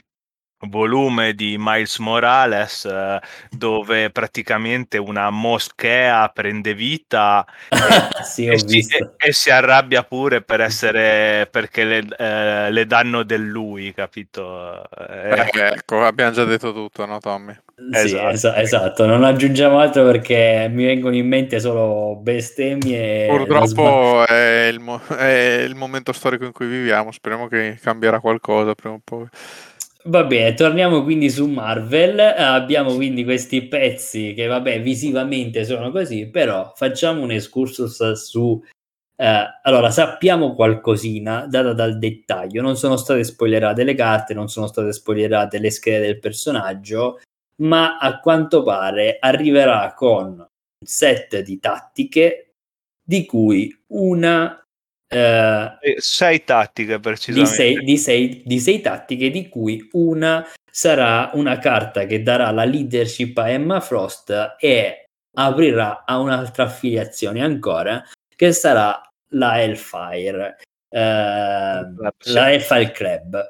[0.66, 7.78] volume di Miles Morales eh, dove praticamente una moschea prende vita e,
[8.24, 13.22] sì, e, si, e, e, si, arrabbia pure per essere perché le, eh, le danno
[13.22, 14.88] del lui capito?
[14.90, 17.54] Eh, ecco abbiamo già detto tutto no Tommy
[17.92, 18.60] sì, esatto.
[18.60, 19.06] esatto.
[19.06, 23.26] non aggiungiamo altro perché mi vengono in mente solo bestemmie.
[23.26, 28.74] Purtroppo è il, mo- è il, momento storico in cui viviamo, speriamo che cambierà qualcosa
[28.74, 29.26] prima o poi.
[30.06, 32.20] Va bene, torniamo quindi su Marvel.
[32.20, 38.62] Abbiamo quindi questi pezzi che, vabbè, visivamente sono così, però facciamo un excursus su.
[39.16, 42.62] Eh, allora, sappiamo qualcosina data dal dettaglio.
[42.62, 47.18] Non sono state spoilerate le carte, non sono state spoilerate le schede del personaggio
[47.56, 52.54] ma a quanto pare arriverà con un set di tattiche
[53.02, 54.64] di cui una
[55.06, 57.50] eh, sei tattiche precisamente.
[57.50, 62.50] di sei, di, sei, di sei tattiche di cui una sarà una carta che darà
[62.50, 65.04] la leadership a Emma Frost e
[65.36, 68.02] aprirà a un'altra affiliazione ancora
[68.34, 70.56] che sarà la Hellfire
[70.88, 73.48] eh, la Hellfire Club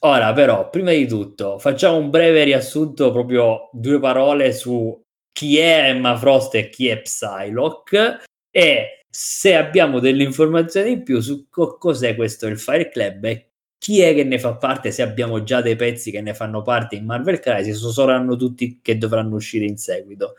[0.00, 5.00] Ora, però, prima di tutto, facciamo un breve riassunto, proprio due parole su
[5.32, 11.20] chi è Emma Frost e chi è Psylocke e se abbiamo delle informazioni in più
[11.20, 15.02] su co- cos'è questo il Fire Club e chi è che ne fa parte, se
[15.02, 18.98] abbiamo già dei pezzi che ne fanno parte in Marvel Crisis o saranno tutti che
[18.98, 20.36] dovranno uscire in seguito.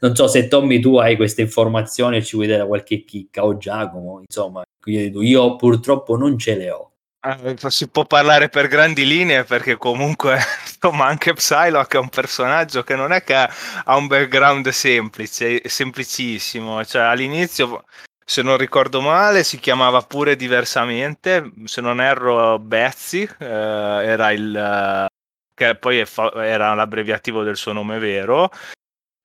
[0.00, 3.56] Non so se Tommy tu hai queste informazioni e ci vuoi dare qualche chicca o
[3.56, 6.85] Giacomo, insomma, io purtroppo non ce le ho.
[7.26, 12.84] Eh, si può parlare per grandi linee perché comunque insomma anche Psylocke è un personaggio
[12.84, 17.82] che non è che ha un background semplice, semplicissimo, cioè all'inizio
[18.24, 25.06] se non ricordo male si chiamava pure diversamente, se non erro Betsy eh, era il
[25.52, 28.50] che poi era l'abbreviativo del suo nome vero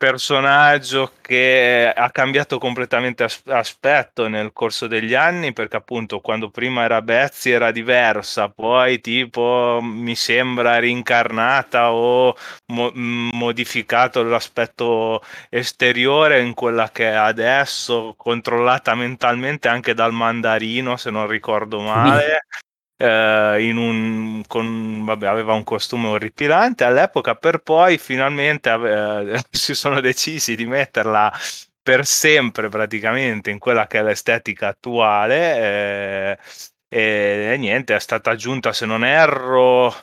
[0.02, 6.82] personaggio che ha cambiato completamente as- aspetto nel corso degli anni perché appunto quando prima
[6.82, 12.36] era Betsy era diversa poi tipo mi sembra rincarnata o
[12.74, 21.12] mo- modificato l'aspetto esteriore in quella che è adesso controllata mentalmente anche dal mandarino se
[21.12, 22.45] non ricordo male
[23.02, 26.84] eh, un, con, vabbè, aveva un costume orripilante.
[26.84, 31.32] All'epoca, per poi finalmente ave, eh, si sono decisi di metterla
[31.82, 36.38] per sempre praticamente in quella che è l'estetica attuale eh,
[36.88, 39.93] e, e, niente, è stata aggiunta se non erro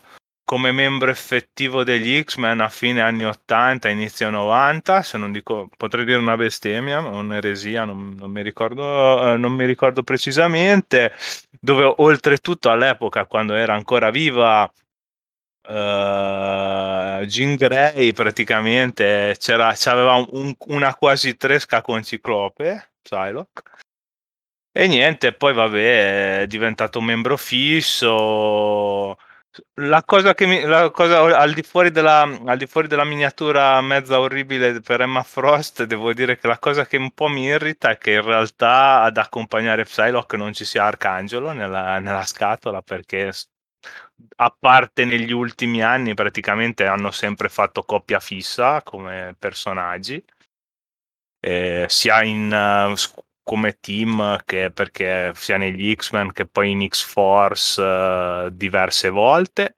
[0.48, 6.06] come membro effettivo degli X-Men a fine anni 80, inizio 90, se non dico, potrei
[6.06, 11.12] dire una bestemmia, un'eresia, non, non, mi ricordo, eh, non mi ricordo precisamente,
[11.50, 14.72] dove oltretutto all'epoca, quando era ancora viva uh,
[17.26, 23.62] Jean Grey, praticamente c'era, c'aveva un, una quasi tresca con Ciclope, Psylocke,
[24.72, 29.18] e niente, poi vabbè, è diventato membro fisso
[29.74, 33.80] la cosa che mi, la cosa al di, fuori della, al di fuori della miniatura
[33.80, 37.90] mezza orribile per Emma Frost, devo dire che la cosa che un po' mi irrita
[37.90, 43.32] è che in realtà ad accompagnare Psylocke non ci sia Arcangelo nella, nella scatola perché
[44.36, 50.22] a parte negli ultimi anni praticamente hanno sempre fatto coppia fissa come personaggi.
[51.40, 52.94] Eh, sia in uh,
[53.48, 59.72] come team che perché sia negli X-Men che poi in X-Force uh, diverse volte.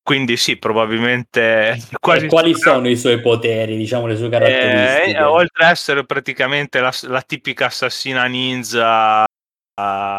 [0.00, 1.76] Quindi sì, probabilmente...
[1.98, 5.18] Quasi quali sono i suoi poteri, diciamo le sue caratteristiche?
[5.18, 10.18] Eh, oltre ad essere praticamente la, la tipica assassina ninja uh,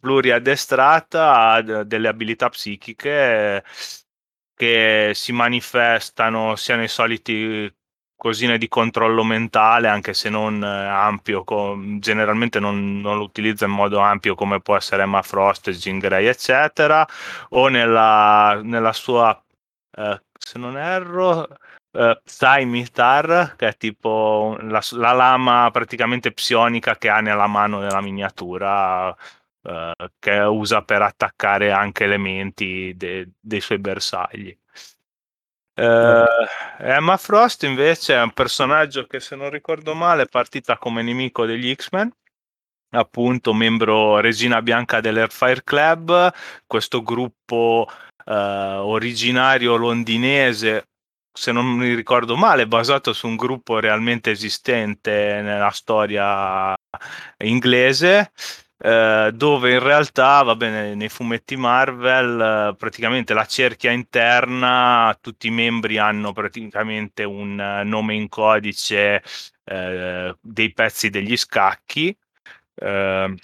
[0.00, 3.62] pluriaddestrata, ha delle abilità psichiche
[4.54, 7.70] che si manifestano sia nei soliti
[8.16, 13.66] cosine di controllo mentale, anche se non eh, ampio, com- generalmente non, non, lo utilizza
[13.66, 17.06] in modo ampio come può essere Emma Frost, Jean Grey, eccetera,
[17.50, 19.40] o nella, nella sua,
[19.96, 21.46] eh, se non erro,
[21.92, 28.00] eh, Psymitar, che è tipo la, la, lama praticamente psionica che ha nella mano della
[28.00, 29.14] miniatura,
[29.62, 34.56] eh, che usa per attaccare anche elementi de- dei suoi bersagli.
[35.76, 36.24] Uh,
[36.78, 41.44] Emma Frost invece è un personaggio che se non ricordo male è partita come nemico
[41.44, 42.10] degli X-Men.
[42.90, 46.32] Appunto membro Regina Bianca dell'Airfire Club.
[46.66, 47.86] Questo gruppo
[48.24, 50.88] uh, originario londinese
[51.36, 56.74] se non mi ricordo male basato su un gruppo realmente esistente nella storia
[57.44, 58.32] inglese
[58.78, 65.46] eh, dove in realtà, va bene, nei fumetti Marvel, eh, praticamente la cerchia interna, tutti
[65.46, 69.22] i membri hanno praticamente un uh, nome in codice
[69.64, 72.16] eh, dei pezzi degli scacchi.
[72.74, 73.34] Eh,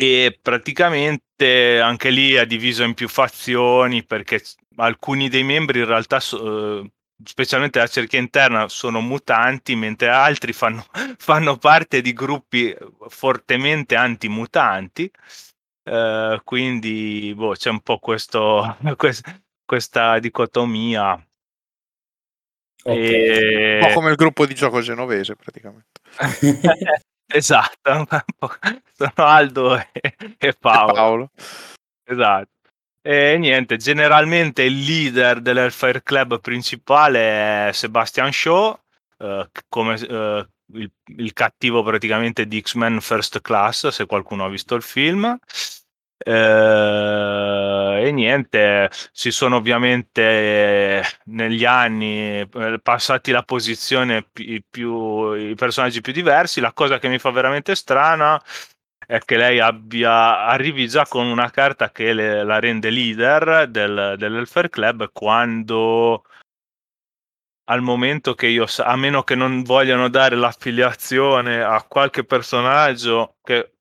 [0.00, 4.40] e praticamente anche lì è diviso in più fazioni perché
[4.76, 6.88] alcuni dei membri in realtà so,
[7.24, 10.84] specialmente la cerchia interna, sono mutanti, mentre altri fanno,
[11.18, 12.76] fanno parte di gruppi
[13.08, 15.10] fortemente antimutanti.
[15.84, 21.22] Uh, quindi boh, c'è un po' questo, quest, questa dicotomia.
[22.82, 22.96] Okay.
[22.96, 23.78] E...
[23.80, 26.00] Un po' come il gruppo di gioco genovese, praticamente.
[27.26, 28.06] esatto,
[28.92, 29.90] sono Aldo e,
[30.38, 30.92] e Paolo.
[30.92, 31.30] Paolo.
[32.04, 32.57] Esatto.
[33.10, 38.78] E niente, generalmente il leader dell'Hellfire Club principale è Sebastian Shaw,
[39.16, 44.74] eh, come eh, il, il, cattivo praticamente di X-Men First Class, se qualcuno ha visto
[44.74, 45.38] il film.
[46.18, 55.54] Eh, e niente, si sono ovviamente negli anni eh, passati la posizione più, più, i
[55.54, 56.60] personaggi più diversi.
[56.60, 58.38] La cosa che mi fa veramente strana
[59.10, 64.16] è che lei abbia, arrivi già con una carta che le, la rende leader del,
[64.18, 66.24] dell'Elfer Club quando
[67.70, 73.72] al momento che io, a meno che non vogliano dare l'affiliazione a qualche personaggio che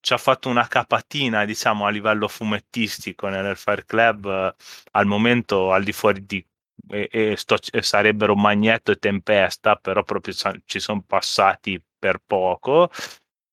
[0.00, 4.54] ci ha fatto una capatina, diciamo, a livello fumettistico nell'Elfire Club,
[4.92, 6.42] al momento al di fuori di
[6.88, 12.90] e, e, sto, e sarebbero Magnetto e Tempesta, però proprio ci sono passati per poco.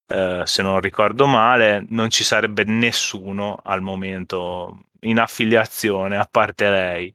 [0.09, 6.69] Eh, se non ricordo male, non ci sarebbe nessuno al momento in affiliazione, a parte
[6.69, 7.13] lei,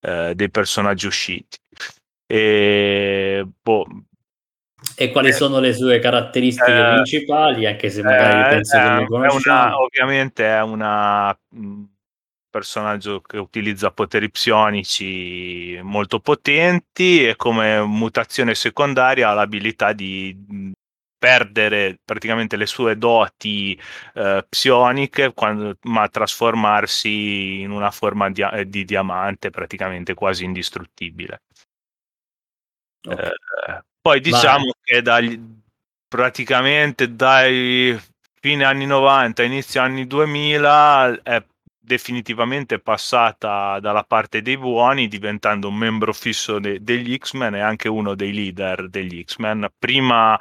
[0.00, 1.58] eh, dei personaggi usciti.
[2.26, 3.86] E, boh,
[4.94, 8.94] e quali eh, sono le sue caratteristiche eh, principali, anche se magari eh, penso che
[8.94, 9.66] le conosciamo?
[9.66, 11.86] Una, ovviamente è un
[12.48, 20.74] personaggio che utilizza poteri psionici molto potenti e come mutazione secondaria ha l'abilità di
[21.26, 23.76] perdere praticamente le sue doti
[24.14, 31.42] eh, psioniche, quando, ma trasformarsi in una forma di, eh, di diamante praticamente quasi indistruttibile.
[33.04, 33.26] Okay.
[33.26, 34.72] Eh, poi diciamo ma...
[34.80, 35.40] che dagli,
[36.06, 38.00] praticamente dai
[38.40, 41.42] fine anni 90, inizio anni 2000 è
[41.86, 47.88] definitivamente passata dalla parte dei buoni, diventando un membro fisso de- degli X-Men e anche
[47.88, 50.38] uno dei leader degli X-Men, prima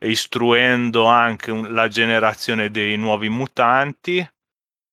[0.00, 4.18] istruendo anche un- la generazione dei nuovi mutanti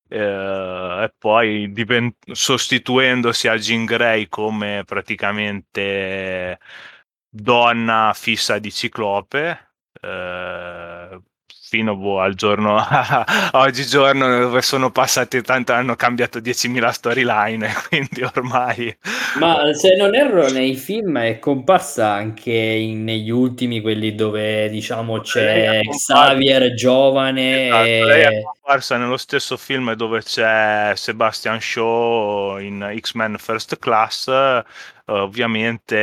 [0.07, 6.59] eh, e poi divent- sostituendosi a Jean Grey come praticamente
[7.27, 11.19] donna fissa di Ciclope eh,
[11.75, 12.77] fino boh, al giorno
[13.51, 18.97] oggigiorno dove sono passati tanto hanno cambiato 10.000 storyline quindi ormai.
[19.39, 25.19] Ma se non erro nei film è comparsa anche in, negli ultimi quelli dove diciamo
[25.19, 28.03] c'è Xavier giovane esatto, e...
[28.05, 34.31] lei è comparsa nello stesso film dove c'è Sebastian Shaw in X-Men First Class
[35.07, 35.97] ovviamente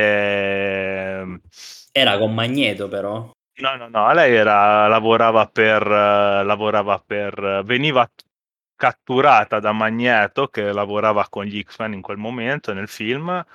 [1.91, 8.09] era con Magneto però No, no, no, lei era, lavorava per, uh, lavorava per, veniva
[8.75, 13.45] catturata da Magneto che lavorava con gli X-Men in quel momento nel film.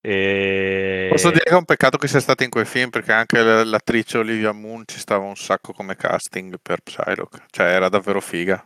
[0.00, 1.08] E...
[1.10, 4.18] Posso dire che è un peccato che sia stata in quel film perché anche l'attrice
[4.18, 8.64] Olivia Moon ci stava un sacco come casting per Psylocke, cioè era davvero figa.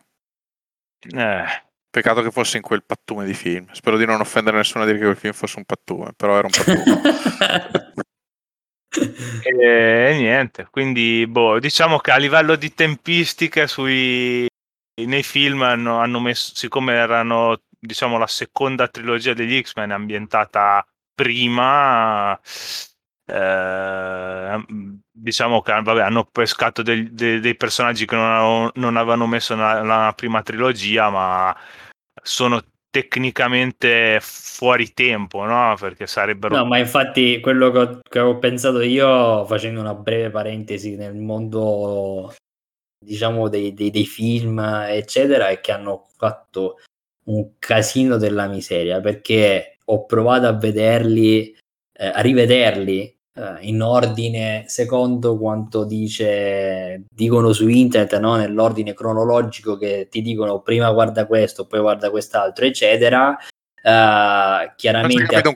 [1.08, 1.44] Eh.
[1.88, 3.66] Peccato che fosse in quel pattume di film.
[3.72, 6.46] Spero di non offendere nessuno a dire che quel film fosse un pattume, però era
[6.46, 7.94] un pattume.
[9.42, 14.46] e niente, quindi boh, diciamo che a livello di tempistiche sui,
[15.06, 20.84] nei film hanno, hanno messo, siccome erano diciamo la seconda trilogia degli X-Men ambientata
[21.14, 22.38] prima,
[23.26, 24.64] eh,
[25.10, 29.54] diciamo che vabbè, hanno pescato dei, dei, dei personaggi che non, avevano, non avevano messo
[29.54, 31.56] nella, nella prima trilogia, ma
[32.22, 35.76] sono tecnicamente fuori tempo, no?
[35.78, 36.56] Perché sarebbero...
[36.56, 41.14] No, ma infatti quello che ho, che ho, pensato io, facendo una breve parentesi nel
[41.14, 42.34] mondo,
[42.98, 46.78] diciamo, dei, dei, dei film, eccetera, è che hanno fatto
[47.24, 51.56] un casino della miseria, perché ho provato a vederli,
[51.92, 53.19] eh, a rivederli
[53.60, 58.36] in ordine secondo quanto dice, dicono su internet, no?
[58.36, 63.36] nell'ordine cronologico che ti dicono prima guarda questo, poi guarda quest'altro, eccetera.
[63.82, 65.54] Uh, chiaramente non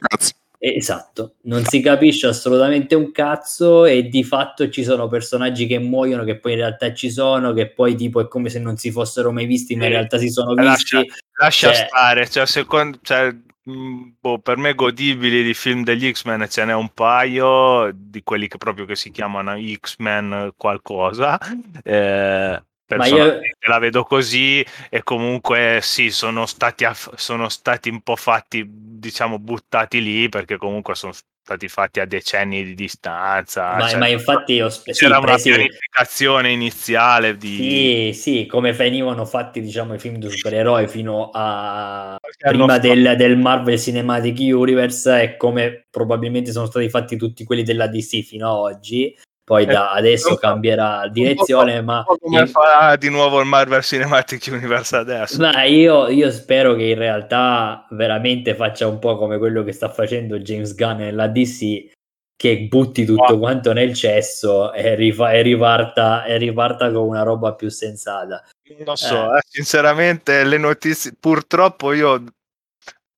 [0.72, 6.24] esatto, non si capisce assolutamente un cazzo e di fatto ci sono personaggi che muoiono
[6.24, 9.30] che poi in realtà ci sono, che poi tipo è come se non si fossero
[9.30, 10.97] mai visti, ma in realtà si sono visti.
[10.97, 11.03] Lascia,
[11.39, 16.65] lascia cioè, stare, cioè, secondo, cioè, boh, per me godibili di film degli X-Men ce
[16.65, 21.39] n'è un paio di quelli che proprio che si chiamano X-Men qualcosa
[21.83, 23.69] eh, personalmente io...
[23.69, 29.39] la vedo così e comunque sì sono stati, aff- sono stati un po' fatti diciamo
[29.39, 31.12] buttati lì perché comunque sono
[31.45, 33.75] stati fatti a decenni di distanza.
[33.75, 35.51] Ma, cioè, ma infatti ho sp- c'era sì, una presi...
[35.51, 38.13] pianificazione iniziale di...
[38.15, 43.37] Sì, sì, come venivano fatti diciamo i film di supereroi fino a prima del, del,
[43.37, 48.77] Marvel Cinematic Universe e come probabilmente sono stati fatti tutti quelli della DC fino ad
[48.77, 49.15] oggi
[49.45, 52.03] poi da eh, adesso cambierà direzione, ma...
[52.03, 55.39] Come farà di nuovo il Marvel Cinematic Universe adesso?
[55.39, 59.91] Ma io, io, spero che in realtà veramente faccia un po' come quello che sta
[59.91, 61.91] facendo James Gunn nella DC,
[62.35, 63.39] che butti tutto oh.
[63.39, 68.43] quanto nel cesso e, rifa- e, riparta, e riparta con una roba più sensata.
[68.85, 69.37] Non so, eh.
[69.37, 72.25] Eh, sinceramente le notizie, purtroppo io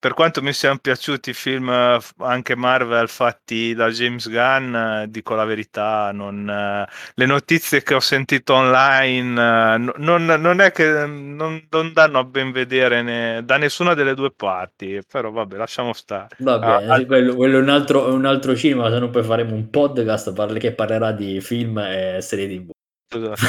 [0.06, 5.06] per quanto mi siano piaciuti i film eh, anche Marvel fatti da James Gunn, eh,
[5.08, 11.06] dico la verità, non, eh, le notizie che ho sentito online non, non è che
[11.06, 15.92] non, non, danno a ben vedere né, da nessuna delle due parti, però vabbè, lasciamo
[15.92, 16.36] stare.
[16.38, 19.56] Va bene, ah, quello, quello, è un altro, un altro cinema, se no poi faremo
[19.56, 22.70] un podcast che parlerà di film e serie tv.
[23.12, 23.42] Esatto.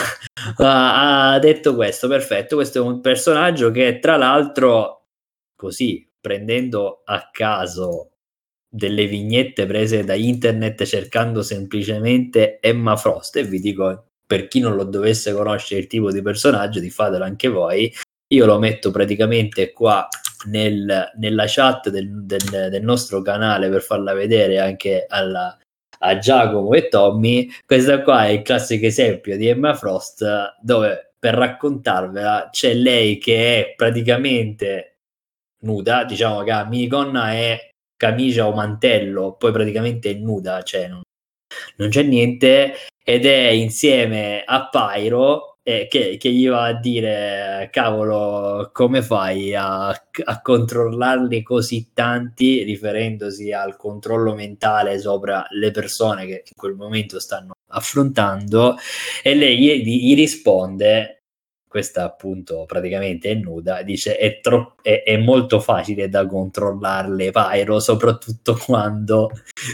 [0.63, 5.03] ha detto questo, perfetto, questo è un personaggio che tra l'altro
[5.55, 8.11] così prendendo a caso
[8.69, 14.75] delle vignette prese da internet cercando semplicemente Emma Frost e vi dico per chi non
[14.75, 17.89] lo dovesse conoscere il tipo di personaggio di fatelo anche voi
[18.33, 20.05] io lo metto praticamente qua
[20.49, 25.57] nel, nella chat del, del, del, nostro canale per farla vedere anche alla,
[25.99, 27.49] a Giacomo e Tommy.
[27.65, 30.25] Questo qua è il classico esempio di Emma Frost
[30.61, 34.96] dove per raccontarvela c'è lei che è praticamente
[35.59, 41.01] nuda, diciamo che a minigonna è camicia o mantello, poi praticamente è nuda, cioè non,
[41.77, 47.67] non c'è niente, ed è insieme a Pyro eh, che, che, gli va a dire
[47.73, 52.63] cavolo come fai a, a, controllarli così tanti?
[52.63, 58.77] riferendosi al controllo mentale sopra le persone che in quel momento stanno affrontando
[59.21, 61.16] e lei gli, gli risponde
[61.67, 67.79] questa appunto praticamente è nuda, dice è, tro- è, è molto facile da controllarle Pyro,
[67.79, 69.31] soprattutto quando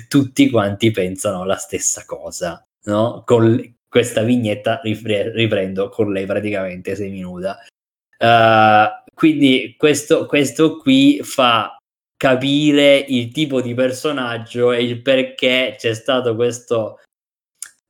[0.08, 3.24] tutti quanti pensano la stessa cosa, no?
[3.26, 7.60] Con questa vignetta ripre- riprendo con lei praticamente seminuda.
[8.18, 11.78] Uh, quindi questo, questo qui fa
[12.18, 17.00] capire il tipo di personaggio e il perché c'è stato questo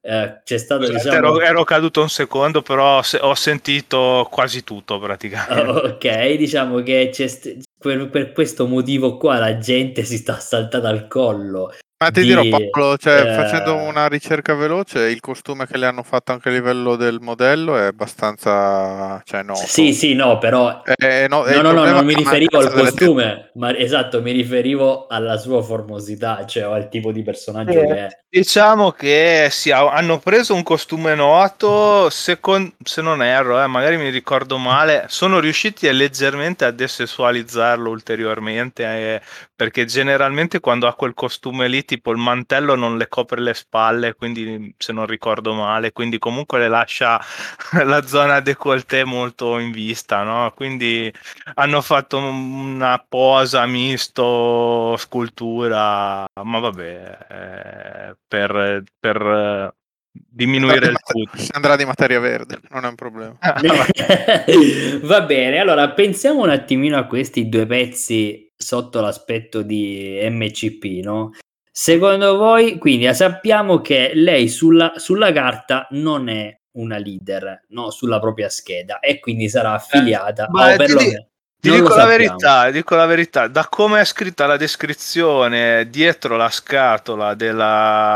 [0.05, 1.39] eh, c'è stato Scusate, diciamo...
[1.39, 5.71] ero, ero, caduto un secondo però se, ho sentito quasi tutto praticamente.
[5.71, 10.89] Oh, ok diciamo che st- per, per, questo motivo qua la gente si sta saltata
[10.89, 11.73] al collo
[12.03, 13.33] ma ti di, dirò Paolo, cioè, eh...
[13.35, 17.77] facendo una ricerca veloce, il costume che le hanno fatto anche a livello del modello
[17.77, 19.65] è abbastanza cioè, noto.
[19.65, 20.81] Sì, sì, no, però...
[20.83, 25.37] Eh, no, no, no, no, non mi riferivo al costume, ma esatto, mi riferivo alla
[25.37, 28.07] sua formosità, cioè al tipo di personaggio eh, che è.
[28.33, 33.97] Diciamo che sì, hanno preso un costume noto, se, con, se non erro, eh, magari
[33.97, 39.21] mi ricordo male, sono riusciti leggermente a desessualizzarlo ulteriormente, eh,
[39.55, 44.15] perché generalmente quando ha quel costume lì tipo il mantello non le copre le spalle,
[44.15, 47.21] quindi se non ricordo male, quindi comunque le lascia
[47.85, 50.51] la zona décolleté molto in vista, no?
[50.55, 51.13] Quindi
[51.55, 59.73] hanno fatto una posa misto scultura, ma vabbè, eh, per, per
[60.11, 61.37] diminuire il tutto.
[61.37, 63.37] Si andrà di materia verde, non è un problema.
[65.03, 71.31] Va bene, allora pensiamo un attimino a questi due pezzi sotto l'aspetto di MCP, no?
[71.75, 77.89] Secondo voi, quindi sappiamo che lei sulla, sulla carta non è una leader no?
[77.89, 80.47] sulla propria scheda e quindi sarà eh, affiliata.
[80.71, 81.27] Eh, ti,
[81.59, 86.51] ti dico la verità, dico la verità, da come è scritta la descrizione dietro la
[86.51, 88.15] scatola della,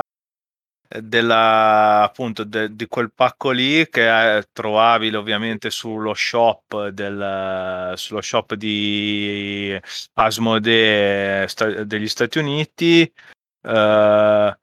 [0.87, 8.21] della appunto de, di quel pacco lì che è trovabile ovviamente sullo shop del sullo
[8.21, 9.75] shop di
[10.13, 11.47] Asmodee
[11.85, 13.11] degli Stati Uniti
[13.67, 14.55] Uh,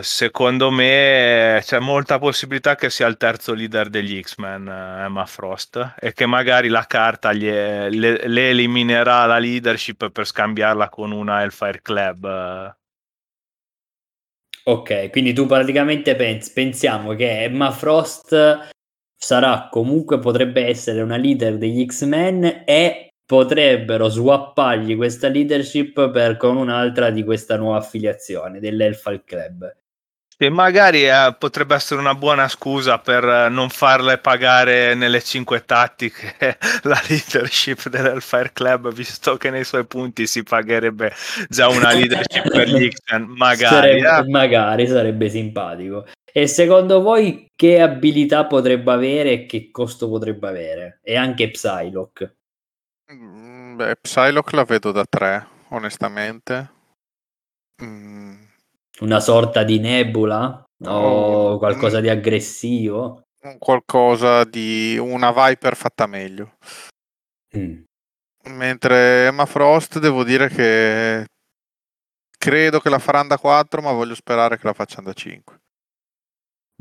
[0.00, 6.12] secondo me c'è molta possibilità che sia il terzo leader degli X-Men, Emma Frost, e
[6.12, 7.88] che magari la carta gli, le,
[8.28, 12.76] le, eliminerà la leadership per scambiarla con una Hellfire Club.
[14.66, 18.70] Ok, quindi tu praticamente pens- pensiamo che Emma Frost
[19.14, 26.56] sarà comunque potrebbe essere una leader degli X-Men e potrebbero swappargli questa leadership per, con
[26.56, 29.76] un'altra di questa nuova affiliazione dell'Elfal Club.
[30.36, 35.64] E magari eh, potrebbe essere una buona scusa per eh, non farle pagare nelle cinque
[35.64, 36.34] tattiche
[36.82, 41.12] la leadership dell'Hellfire Club, visto che nei suoi punti si pagherebbe
[41.48, 42.90] già una leadership per gli
[43.26, 44.30] Magari, sarebbe, eh?
[44.30, 46.06] magari sarebbe simpatico.
[46.32, 50.98] E secondo voi che abilità potrebbe avere e che costo potrebbe avere?
[51.04, 52.38] E anche Psylocke.
[53.12, 56.72] Mm, beh, Psylocke la vedo da 3, onestamente.
[57.82, 58.42] Mm.
[59.00, 60.64] Una sorta di nebula?
[60.86, 63.22] O qualcosa di aggressivo?
[63.58, 66.56] Qualcosa di una Viper fatta meglio.
[67.56, 67.82] Mm.
[68.46, 71.26] Mentre Emma Frost devo dire che
[72.38, 75.60] credo che la faranno da 4, ma voglio sperare che la facciano da 5.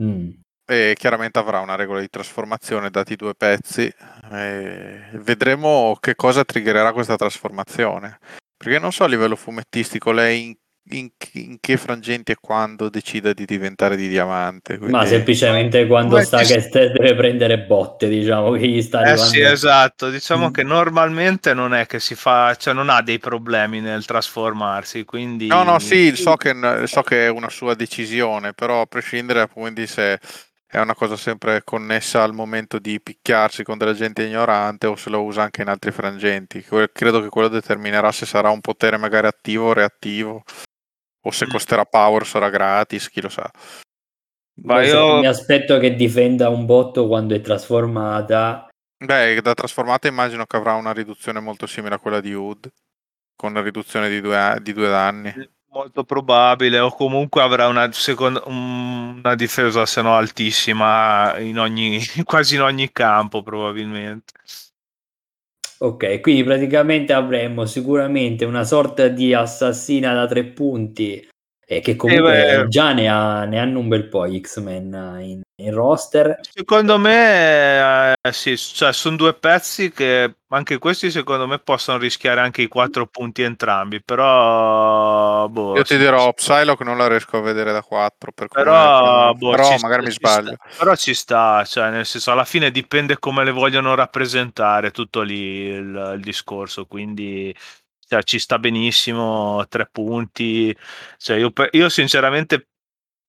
[0.02, 0.30] Mm.
[0.66, 3.92] E chiaramente avrà una regola di trasformazione dati i due pezzi.
[4.32, 8.20] E vedremo che cosa triggererà questa trasformazione.
[8.56, 10.56] Perché non so a livello fumettistico lei in
[10.90, 14.78] in, in, che frangenti e quando decida di diventare di diamante.
[14.78, 14.96] Quindi...
[14.96, 19.24] Ma semplicemente quando Come sa che deve prendere botte, diciamo che gli sta arrivando.
[19.24, 20.10] Eh sì, esatto.
[20.10, 20.52] Diciamo mm.
[20.52, 25.06] che normalmente non è che si fa, cioè non ha dei problemi nel trasformarsi.
[25.06, 25.48] Quindi...
[25.48, 26.54] No, no, sì, so che,
[26.86, 30.20] so che è una sua decisione, però a prescindere, quindi se
[30.74, 35.12] è una cosa sempre connessa al momento di picchiarsi con della gente ignorante o se
[35.12, 36.66] lo usa anche in altri frangenti.
[36.92, 40.44] Credo che quello determinerà se sarà un potere magari attivo o reattivo
[41.26, 41.50] o se mm.
[41.50, 43.48] costerà power sarà gratis, chi lo sa.
[44.64, 48.68] Ma io mi aspetto che difenda un botto quando è trasformata.
[48.98, 52.68] Beh, da trasformata immagino che avrà una riduzione molto simile a quella di Hood,
[53.36, 55.52] con una riduzione di due, di due danni.
[55.74, 62.56] Molto probabile, o comunque avrà una, seconda, una difesa se no altissima in ogni, quasi
[62.56, 64.34] in ogni campo probabilmente.
[65.80, 71.28] Ok, quindi praticamente avremmo sicuramente una sorta di assassina da tre punti
[71.66, 75.72] e che comunque eh già ne, ha, ne, hanno un bel po' X-Men in, in
[75.74, 76.40] roster.
[76.42, 82.40] Secondo me, eh, sì, cioè, sono due pezzi che anche questi secondo me possono rischiare
[82.42, 85.48] anche i quattro punti entrambi, però...
[85.48, 89.52] Boh, Io ti dirò, Psylocke non la riesco a vedere da quattro, per però, boh,
[89.52, 90.56] però magari sta, mi sbaglio.
[90.56, 95.22] Sta, però ci sta, cioè, nel senso, alla fine dipende come le vogliono rappresentare, tutto
[95.22, 97.56] lì il, il discorso, quindi
[98.08, 100.76] cioè, ci sta benissimo, tre punti.
[101.18, 102.68] Cioè, io, io sinceramente...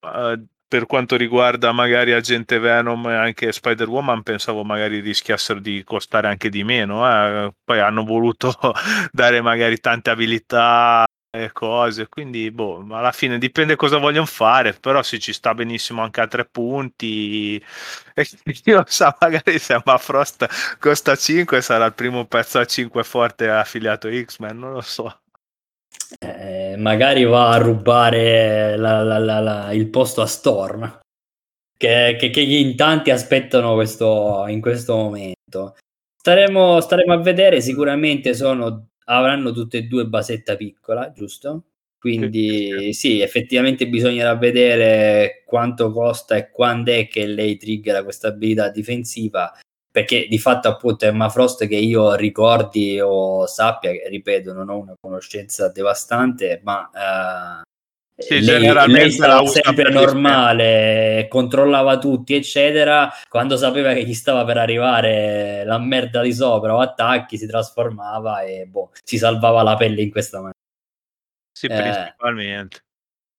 [0.00, 0.42] Uh,
[0.74, 6.48] per quanto riguarda magari Agente Venom e anche Spider-Woman pensavo magari rischiassero di costare anche
[6.48, 7.54] di meno eh.
[7.62, 8.52] poi hanno voluto
[9.12, 15.00] dare magari tante abilità e cose quindi boh alla fine dipende cosa vogliono fare però
[15.04, 17.54] sì ci sta benissimo anche a tre punti
[18.14, 18.26] e
[18.64, 24.08] io so magari se Frost costa 5 sarà il primo pezzo a 5 forte affiliato
[24.10, 25.20] X-Men non lo so
[26.18, 31.00] eh, magari va a rubare la, la, la, il posto a Storm,
[31.76, 35.76] che, che, che, in tanti aspettano questo, in questo momento.
[36.16, 41.64] Staremo, staremo a vedere, sicuramente sono, avranno tutte e due basetta piccola, giusto?
[41.98, 48.68] Quindi sì, effettivamente bisognerà vedere quanto costa e quando è che lei triggera questa abilità
[48.68, 49.50] difensiva
[49.94, 54.96] perché di fatto appunto Emma Frost che io ricordi o sappia, ripeto non ho una
[55.00, 57.62] conoscenza devastante, ma uh,
[58.20, 64.58] sì, lei, lei stava sempre normale, controllava tutti eccetera, quando sapeva che gli stava per
[64.58, 70.02] arrivare la merda di sopra o attacchi si trasformava e boh, si salvava la pelle
[70.02, 70.58] in questa maniera.
[71.56, 72.83] Sì, principalmente.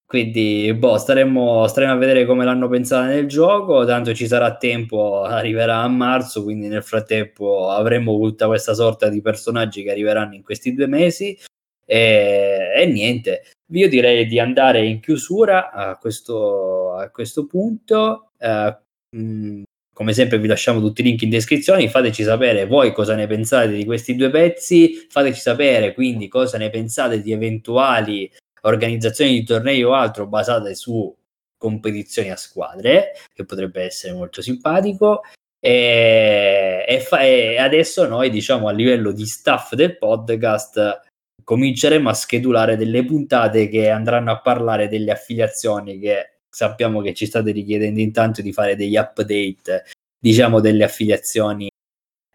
[0.07, 3.85] Quindi, boh, staremo, staremo, a vedere come l'hanno pensata nel gioco.
[3.85, 6.43] Tanto ci sarà tempo, arriverà a marzo.
[6.43, 11.37] Quindi, nel frattempo, avremo tutta questa sorta di personaggi che arriveranno in questi due mesi.
[11.85, 18.31] E, e niente, io direi di andare in chiusura a questo, a questo punto.
[18.39, 19.63] Uh, mh,
[19.95, 23.71] come sempre vi lasciamo tutti i link in descrizione, fateci sapere voi cosa ne pensate
[23.71, 28.29] di questi due pezzi, fateci sapere quindi cosa ne pensate di eventuali
[28.65, 31.13] organizzazioni di tornei o altro basate su
[31.57, 35.21] competizioni a squadre, che potrebbe essere molto simpatico.
[35.59, 41.01] E, e, fa, e adesso noi, diciamo, a livello di staff del podcast,
[41.43, 47.25] cominceremo a schedulare delle puntate che andranno a parlare delle affiliazioni che sappiamo che ci
[47.25, 49.85] state richiedendo intanto di fare degli update,
[50.19, 51.69] diciamo, delle affiliazioni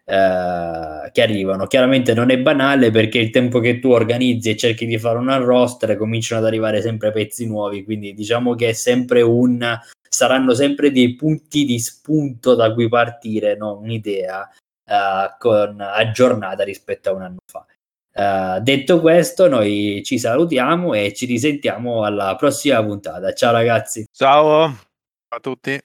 [0.05, 1.67] eh, che arrivano.
[1.67, 5.37] Chiaramente non è banale perché il tempo che tu organizzi e cerchi di fare una
[5.37, 9.79] roster cominciano ad arrivare sempre pezzi nuovi, quindi diciamo che è sempre un
[10.13, 13.77] saranno sempre dei punti di spunto da cui partire, no?
[13.77, 14.47] un'idea
[14.85, 17.65] uh, con, aggiornata rispetto a un anno fa.
[18.13, 23.31] Uh, detto questo, noi ci salutiamo e ci risentiamo alla prossima puntata.
[23.33, 24.05] Ciao ragazzi.
[24.11, 25.79] Ciao a tutti.